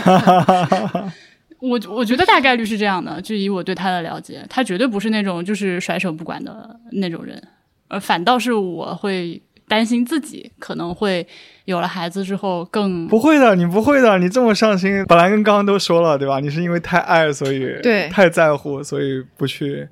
[1.60, 7.46] 我我觉得大概率是这样的，就以我对他的了解，他绝对不是那种就是甩手不管的那种人，
[7.88, 11.26] 呃，反倒是我会担心自己可能会
[11.66, 16.40] 有了孩子之后更不会的，你不会的，你这么上心，本来跟刚刚都说了，对吧？
[16.40, 19.86] 你是因为太爱，所以对太在乎，所以不去。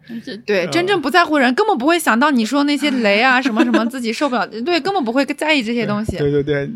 [0.46, 6.16] 对，真正不在乎人根本不会想到你说那些雷啊 什么什么自己受不了，对，根本不会在意这些东西。
[6.16, 6.68] 对 对对，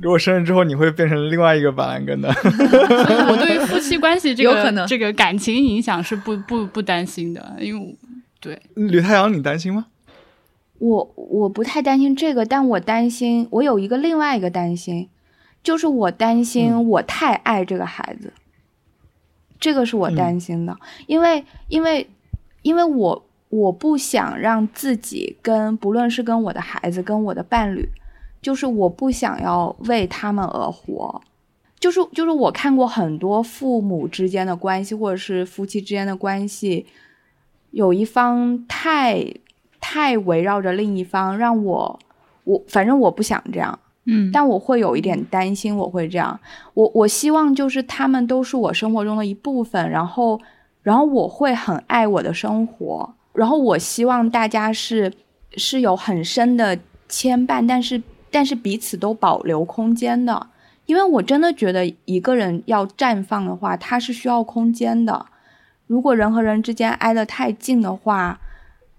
[0.00, 2.32] 如果生日之后，你会变成另外一个板蓝根的。
[2.32, 7.96] 所以我对于夫妻关系这个 有可能这个感情影响是不不不担心的，因为
[8.40, 9.86] 对吕太阳，你担心吗？
[10.82, 15.08] 我我不太担心这个，但我担心我有一个另外一个担心，
[15.62, 16.88] 就是我担心嗯。
[16.88, 18.32] 我太爱这个孩子，
[19.60, 20.76] 这个是我担心的，
[21.06, 22.10] 因为因为
[22.62, 27.88] 因为我我不想让自己跟不论是跟我的孩子跟我的伴侣，
[28.40, 31.22] 就是我不想要为他们而活。
[31.78, 36.86] 就是就是我看过很多父母之间的关系，或者是夫妻之间的关系，
[37.70, 39.24] 有一方太
[39.82, 41.98] 太围绕着另一方，让我
[42.44, 46.38] 我反正我不想这样，嗯但我会有一点担心，我会这样。
[46.72, 50.40] 我我希望就是他们都是我生活中的一部分，然后
[50.82, 55.12] 然后我会很爱我的生活，然后我希望大家是
[55.56, 56.78] 是有很深的
[57.08, 60.46] 牵绊，但是但是彼此都保留空间的，
[60.86, 65.26] 因为我真的觉得一个人要绽放的话，他是需要空间的。
[65.86, 68.40] 如果人和人之间挨得太近的话，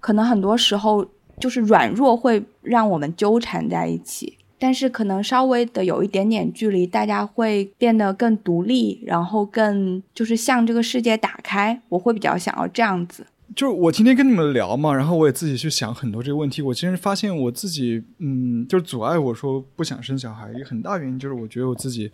[0.04, 1.08] 可能很多时候
[1.40, 4.38] 就是软弱会让我们纠缠在一起。
[4.60, 11.82] 但是可能稍微的有一点点距离，大家会变得更独立，然后更就是向这个世界打开。
[11.88, 13.26] 我会比较想要这样子。
[13.56, 16.62] 就是我今天跟你们聊嘛，然后我也自己去想很多这个问题。
[16.62, 22.12] 我其实发现我自己，嗯，就是阻碍我说不想生小孩一个很大原因，就是我觉得我自己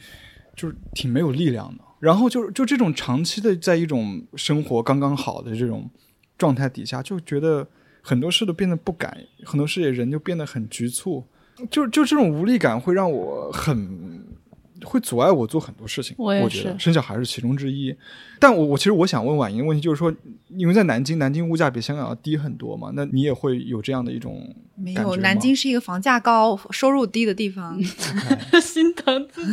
[0.56, 1.84] 就是挺没有力量的。
[2.00, 5.90] 然后就就这种长期的在一种生活刚刚好的这种
[6.38, 7.68] 状态底下，就觉得
[8.10, 11.24] 很多事都变得不敢，很多事也人就变得很局促。
[11.70, 14.26] 就就这种无力感会让我很
[14.84, 16.16] 会阻碍我做很多事情。
[16.18, 17.95] 我也觉得是生小孩是其中之一。
[18.39, 20.12] 但我我其实我想问婉莹的问题，就是说，
[20.47, 27.80] 因为在南京，南京物价比香港要低很多嘛，那你也会有这样的一种没有，南京是一个房价高、收入低的地方。
[28.64, 29.51] 心疼自己。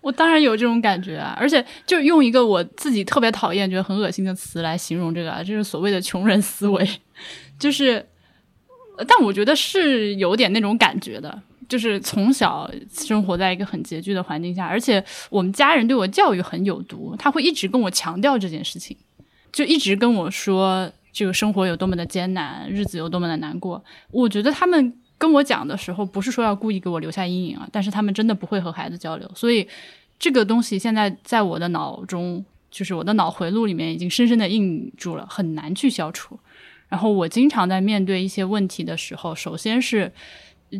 [0.00, 6.88] 我当然有这种感觉啊，而且就用一个我自己特别讨厌、觉得很恶心的词来形容这个啊，就是所谓的穷人思维，
[7.58, 8.04] 就是，
[9.06, 18.96] 但我觉得是有点那种感觉的，就是从小生活在一个很拮据的环境下，而且我们家人对我教育很有毒，他会一直跟我强调这件事情，
[19.52, 23.84] 就一直跟我说这个生活有多么的艰难，日子有多么的难过。
[24.10, 29.68] 我觉得他们跟我讲的时候，不是说要故意给我留下阴影啊，但是他们真的不会和孩子交流，所以
[30.18, 36.40] 这个东西现在在我的脑中，就是我的脑回路里面已经深深的印住了，很难去消除。
[36.88, 40.10] 然后我经常在面对一些问题的时候，首先是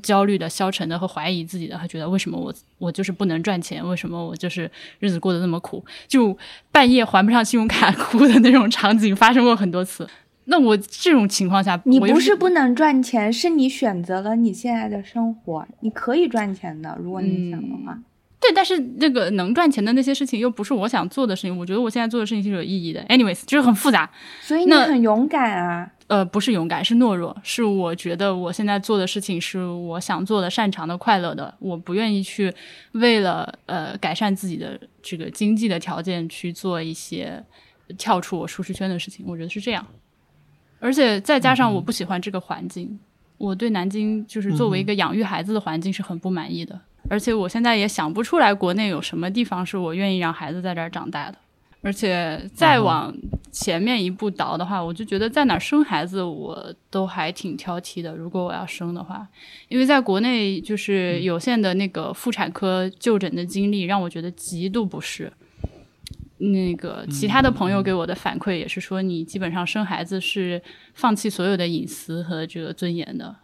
[0.02, 3.86] 焦虑的、消沉的和怀疑自己的，他觉得为什么我我就是不能赚钱？
[3.86, 5.84] 为什么我就是日子过得那么苦？
[6.08, 6.34] 就
[6.72, 10.08] 半夜还不上信用卡 哭的那种场景发生过很多次。
[10.51, 17.97] 那我这种情况下，你不是不能赚钱，是你选择了你现在的生活，你可以赚钱的，如果你想的话。
[18.40, 23.01] 对，但是那个能赚钱的那些事情又不是我想做的事情，我觉得我现在做的事情是有意义的。
[23.05, 24.10] Anyways，就是很复杂。
[24.40, 25.90] 所以你很勇敢啊！
[26.06, 32.52] 呃，不是勇敢，是懦弱，是我觉得我现在做的事情是我想做的、擅长的、快乐的，我不愿意去
[32.93, 37.44] 为了呃改善自己的这个经济的条件去做一些
[37.98, 39.86] 跳出我舒适圈的事情，我觉得是这样。
[40.81, 42.98] 而且再加上我不喜欢这个环境，
[43.39, 51.39] 我对南京就是作为一个养育孩子的环境是很不满意的，而且我现在也想不出来国内有什么地方是我愿意让孩子在这儿长大的。
[51.82, 53.11] 而且再往
[53.51, 58.15] 前面一步倒的话，我就觉得在哪儿生孩子我都还挺挑剔的。
[58.15, 59.27] 如果我要生的话，
[59.69, 65.32] 因为在国内就是有限的那个妇产科就诊的经历，让我觉得极度不适。
[66.40, 70.60] 那个其他的朋友给我的反馈也是说，你基本上生孩子是
[70.94, 73.36] 放弃所有的隐私和这个尊严的。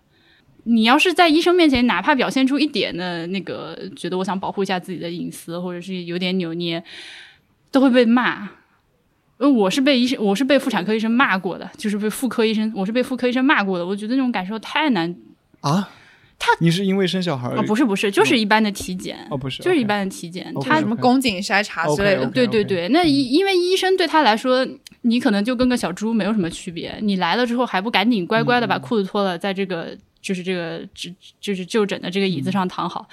[0.65, 6.83] 你要是在医生面前，哪怕表现出一点的那个觉得我想保护一下自己的隐私，或者是有点扭捏，
[7.71, 8.49] 都会被骂。
[9.39, 13.87] 呃，我是被医生，我是被妇产科医生骂过的，就是被妇科医生，我是被妇科医生骂过的。
[13.87, 15.15] 我觉得那种感受太难
[15.61, 15.89] 啊。
[16.39, 20.53] 他你是因为生小孩啊、不是不是，就是一般的体检，哦不是，就是一般的体检。
[20.61, 22.27] 他什么宫颈筛查之类的。
[22.27, 24.67] 对对对，那因因为医生对他来说，
[25.03, 26.95] 你可能就跟个小猪没有什么区别。
[27.01, 31.11] 你来了之后还不赶紧乖乖的把裤子脱了，在这个就是这个就
[31.41, 33.09] 就是就诊的这个椅子上躺好。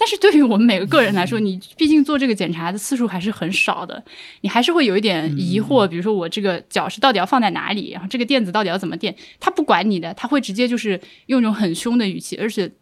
[0.00, 4.02] 但是对于我们每个个人来说，你毕竟做这个检查的次数还是很少的，
[4.40, 12.72] 你还是会有一点疑惑，比如说我这个脚是到底要放在哪里，然后这个垫子到底要怎么垫，他不管你的，他会直接就是用一种很凶的语气，而且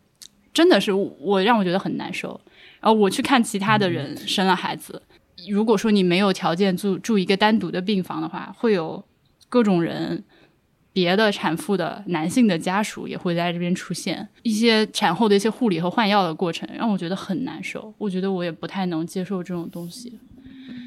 [0.54, 2.40] 真的是我让我觉得很难受。
[2.80, 5.02] 然后我去看其他的人生了孩子，
[5.50, 9.04] 如果说你没有条件住住一个单独的病房的话，会有
[9.48, 10.22] 各种人，
[10.93, 17.93] 别的产妇的男性的家属也会在这边出现一些产后的一些护理和换药的过程，让我觉得很难受。
[17.98, 20.19] 我觉得我也不太能接受这种东西，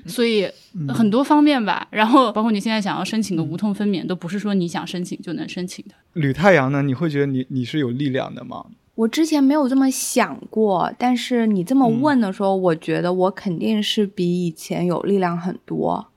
[0.06, 0.50] 所以
[0.90, 1.88] 很多方面吧。
[1.92, 5.94] 然后包括你现在想要申请个无痛分娩，都不是说你想申请就能申请的。
[6.14, 6.82] 吕太阳呢？
[6.82, 8.66] 你会觉得你你是有力量的吗？
[8.96, 16.08] 我之前没有这么想过，但是你这么问的时候，我觉得我肯定是比以前有力量很多。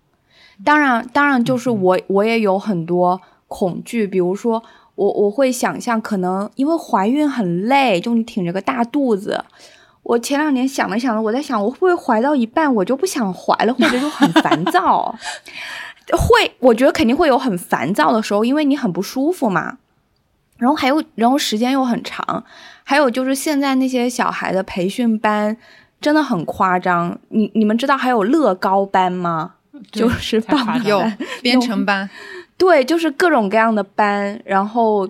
[0.64, 4.62] 当然，当然就是我我也有很多恐惧，比如说
[4.94, 9.44] 我我会想象，可能因为怀孕很累，就你挺着个大肚子。
[10.02, 15.14] 我前两年想了想了，我在想我会不会怀到一半我就不想怀了，或者就很烦躁。
[16.12, 19.78] 会，我觉得肯定会有很烦躁的时候，因为你很不舒服嘛。
[20.58, 22.44] 然后还有，然后时间又很长，
[22.84, 25.56] 还有就是现在那些小孩的培训班
[26.00, 27.18] 真的很夸张。
[27.30, 29.54] 你你们知道还有乐高班吗？
[29.90, 31.02] 就是棒张有
[31.42, 32.08] 编程班，
[32.56, 34.40] 对，就是各种各样的班。
[34.44, 35.08] 然后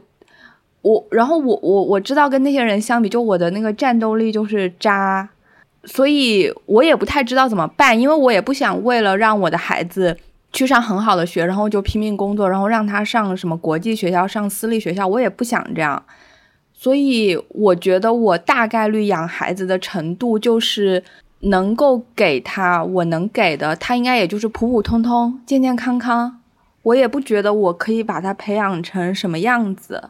[0.82, 5.28] 我，然后我我我知道跟那些人相比，就我的那个战斗力就是渣，
[5.84, 10.16] 所以我也不太知道怎么办，因为我也不想为了让我的孩子。
[10.56, 16.00] 去上很好的学，然后就拼命工作，然后让他上什么国际学校、上私立学校，我也不想这样。
[16.72, 21.02] 所以我觉得我大概率养孩子的程度就是
[21.40, 26.38] 能够给他我能给的，他应该也就是普普通通、健健康康。
[26.84, 30.00] 我也不觉得我可以把他培养成什么样子，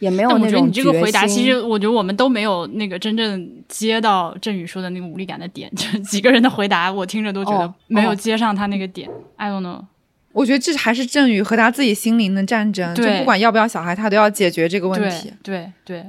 [0.00, 5.72] 也没有那种觉得你这个回答，其实我觉得我们都没有那个真正接到振宇说的那个无力感的点。
[5.74, 9.08] 就几个人的回答，我听着都觉得哦没有哦接上他那个点。
[9.36, 9.84] I don't know。
[10.32, 12.92] 我觉得这还是振宇和他自己心灵的战争。
[12.92, 15.70] 就不管要不要小孩，他都要解决这个问题对。
[15.84, 16.06] 对对，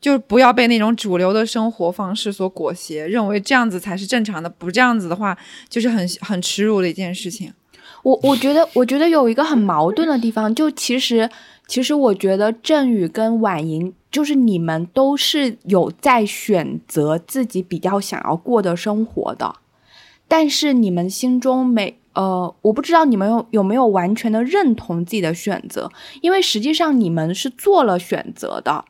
[0.00, 5.36] 就是不要被那种主流的生活方式所裹挟，认为这样子才是正常的，不这样子的话，
[5.68, 7.52] 就是很很耻辱的一件事情。
[8.04, 11.28] 我我觉得，我觉得有一个很矛盾的地方，就其实，
[11.66, 19.56] 其实我觉得振宇跟婉莹，就是你们都是有在选择自己比较想要过的生活的，
[20.28, 25.90] 但是你们心中没呃，我不知道你们有有没有完全的认同自己的选择，
[26.20, 28.84] 因为实际上你们是做了选择的。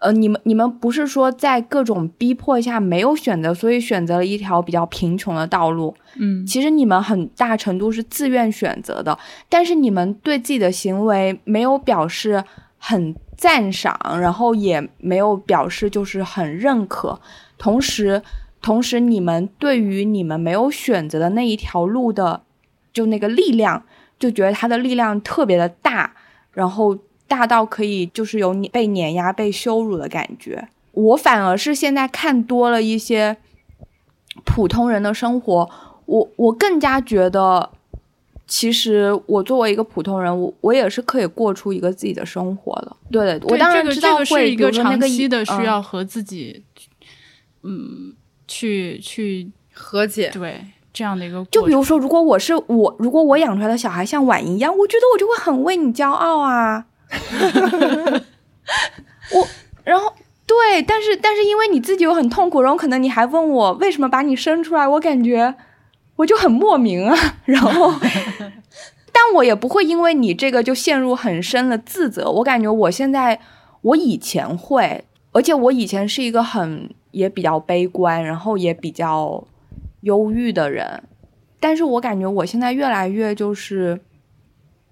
[0.00, 5.94] 呃，你们你们不是说在各种逼迫下没有选择，所以选择了一条比较贫穷的道路。
[6.16, 9.16] 嗯，其实你们很大程度是自愿选择的，
[9.48, 12.42] 但是你们对自己的行为没有表示
[12.78, 17.20] 很赞赏，然后也没有表示就是很认可。
[17.58, 18.22] 同时，
[18.62, 22.42] 同时你们对于你们没有选择的那一条路的，
[22.92, 23.84] 就那个力量，
[24.18, 26.14] 就觉得它的力量特别的大，
[26.52, 26.96] 然后
[27.30, 30.68] 大到可以就是有被碾压、被羞辱的感觉。
[30.90, 33.36] 我反而是现在看多了一些
[34.44, 35.70] 普通人的生活，
[36.06, 37.70] 我我更加觉得。
[38.52, 42.96] 其实我作为一个普通人，我我也是可以过出一个自己的生活的。
[43.08, 46.64] 对，我当然知道会一个长期的需要和自己，
[47.62, 48.12] 嗯，
[48.48, 50.30] 去去和解。
[50.30, 51.44] 对，这样的一个。
[51.44, 56.86] 就比如说，如果我是我，如果我养出来的小孩像婉莹一样，我觉得我就会很为你骄傲啊。
[59.32, 59.48] 我，
[59.84, 60.12] 然后
[60.46, 65.54] 对，但是但是因为你自己又很痛苦，然后可能你还问我为什么把你生出来，我感觉。
[66.16, 67.16] 我就很莫名啊，
[67.46, 67.94] 然后，
[69.10, 72.30] 但我也不会因为你这个就陷入很深的自责。
[72.30, 73.40] 我感觉我现在，
[73.80, 79.42] 我以前会，而且我以前是一个很也比较悲观，然后也比较
[80.02, 81.02] 忧郁的人。
[81.58, 83.98] 但是我感觉我现在越来越就是，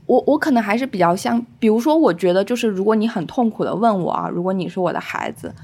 [0.09, 5.55] 我我可能还是比较像，比如说，我觉得就是如果你很痛苦的问我啊，如果你是我的孩子。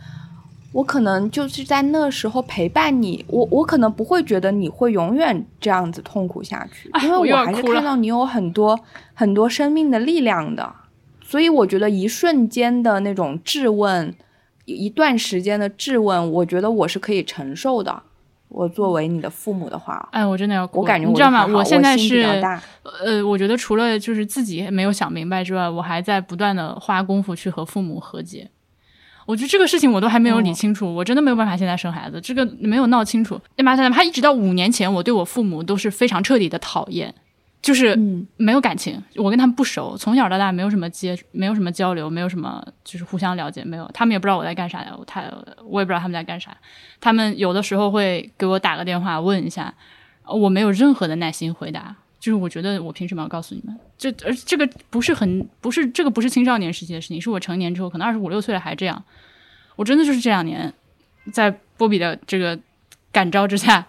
[0.75, 8.77] 我可能就是在那时候陪伴你，我我可能不会觉得你会永远这样子痛苦下去，因为我还是看到你有很多
[9.15, 10.75] 很多生命的力量的，
[11.25, 14.13] 所以我觉得一瞬间的那种质问，
[14.65, 18.03] 一段时间的质问，我觉得我是可以承受的。
[18.55, 21.45] 我作为你的父母的话，哎，我真的要哭，我感觉你知道吗？
[21.45, 22.23] 我现在是
[23.05, 28.49] 呃，我觉得除了就是自己没有想明白之外，我还在不断的花功夫去和父母和解。
[29.27, 33.41] 我觉得这个事情我都还没有理清楚，我真的没有办法现在生孩子，这个没有闹清楚。
[33.57, 33.75] 对吧？
[33.75, 37.13] 哪怕一直到五年前，我对我父母都是非常彻底的讨厌，
[37.65, 37.99] 就是
[38.37, 45.25] 没有感情，我跟他们不熟，从小到大没有什么接，没有什么交流，没有什么就是互相了解，没有，他们也不知道我在干啥呀，他
[45.65, 46.55] 我也不知道他们在干啥。
[47.01, 49.73] 他们有的时候会给我打个电话问一下，
[50.27, 51.97] 我没有任何的耐心回答。
[52.21, 53.75] 就是我觉得我凭什么要告诉你们？
[53.97, 59.03] 这而这个不是很不是这个不是青少年时期的事情，是我成年之后，可能二十五六岁了还这样。
[59.77, 60.73] 我真的就是这两年，
[61.33, 62.59] 在波比的这个
[63.11, 63.87] 感召之下，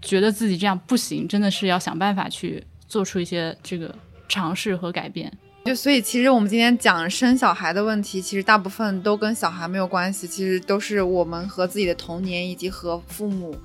[0.00, 3.94] 觉得自己这样不行，真的是要想办法去做出一些这个
[4.28, 5.32] 尝试和改变。
[5.64, 13.56] 就所以，其实我们今天讲生小孩的问题，其实大部分都跟小孩没有关系，其实都是我们和自己的童年以及和父母。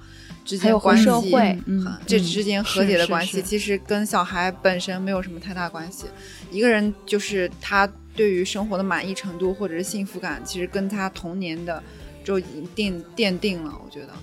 [0.46, 1.34] 之间关系，
[1.66, 6.06] 嗯，这之间和解的关系，其实跟小孩本身没有什么太大关系。
[6.50, 7.86] 一个人就是他
[8.16, 11.84] 对于生活的满意程度或者是幸福感，其实跟他童年的
[12.24, 13.74] 就已经奠奠定了。
[13.84, 14.14] 我觉得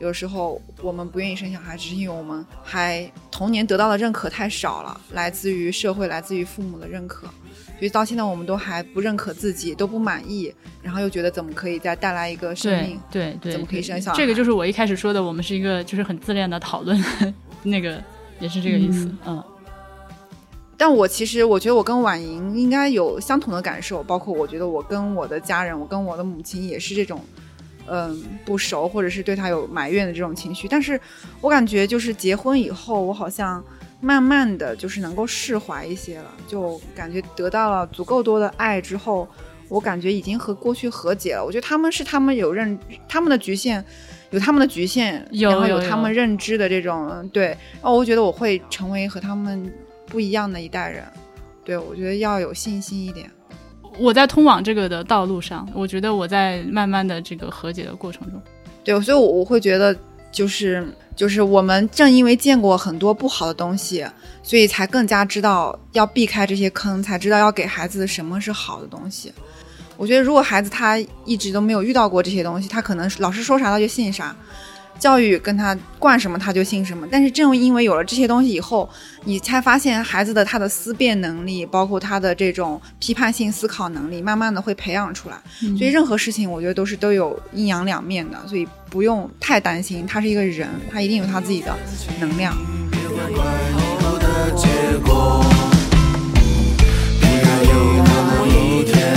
[0.00, 7.26] 有时候我们不愿意生小孩，只是因为我们还童年得到的认可太少了，来自于社会、来自于父母的认可。
[7.78, 10.52] 所以到现在，我们都还不认可自己，都不满意，
[10.82, 13.00] 然后又觉得怎么可以再带来一个生命？
[13.10, 14.16] 对对，怎么可以生小孩？
[14.16, 17.02] 这个就是我一开始说的，我们是一个就是很自恋的讨论，
[17.62, 18.02] 那个
[18.40, 19.12] 也是这个意思。
[19.26, 19.42] 嗯。
[20.76, 27.20] 但我其实我觉得我跟婉莹应该有相同的感受，包括我觉得我跟我的家人，我跟我的母亲也是这种，
[27.86, 30.66] 嗯，不熟或者是对他有埋怨的这种情绪。
[30.68, 31.00] 但是
[31.40, 33.62] 我感觉就是结婚以后，我好像。
[34.00, 39.26] 慢慢的就是能够释怀一些了，就感觉得到了足够多的爱之后，
[39.66, 41.42] 我感觉已经和过去和解了。
[41.42, 42.78] 我觉得他们是他们有认
[43.08, 43.82] 他们的局限，
[44.28, 47.46] 有他们的局限，然后有他们认知的这种对。
[47.46, 49.72] 然后我觉得我会成为和他们
[50.04, 51.02] 不一样的一代人。
[51.64, 53.30] 对我觉得要有信心一点。
[53.98, 58.40] 我在通往这个的道路上，我觉得我在慢慢的这个和解的过程中。
[58.82, 59.96] 对，所以我我会觉得
[60.30, 60.86] 就是。
[61.16, 64.04] 就是我们正因为见过很多不好的东西，
[64.42, 69.32] 所以才更加知道要避开这些坑，才知道要给孩子什么是好的东西。
[69.96, 74.34] 我觉得如果孩子他一直都没有遇到过这些东西，他可能老师说啥他就信啥。
[75.04, 78.88] 教育跟他惯什么他就信什么，但是正因为有了这些东西以后，
[79.24, 85.36] 你才发现孩子的他的思辨能力，包括他的这种批判性思考能力，慢慢的会培养出来。
[85.76, 91.76] 所以任何事情我觉得都是都有阴阳两面的，所以不用太担心他是一个人，他一定有他自己的
[92.18, 92.56] 能量。
[98.16, 99.14] 的一天，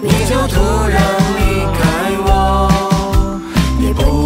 [0.00, 0.98] 你就突然
[1.36, 1.84] 离开
[2.24, 3.42] 我。
[3.78, 4.25] 你不。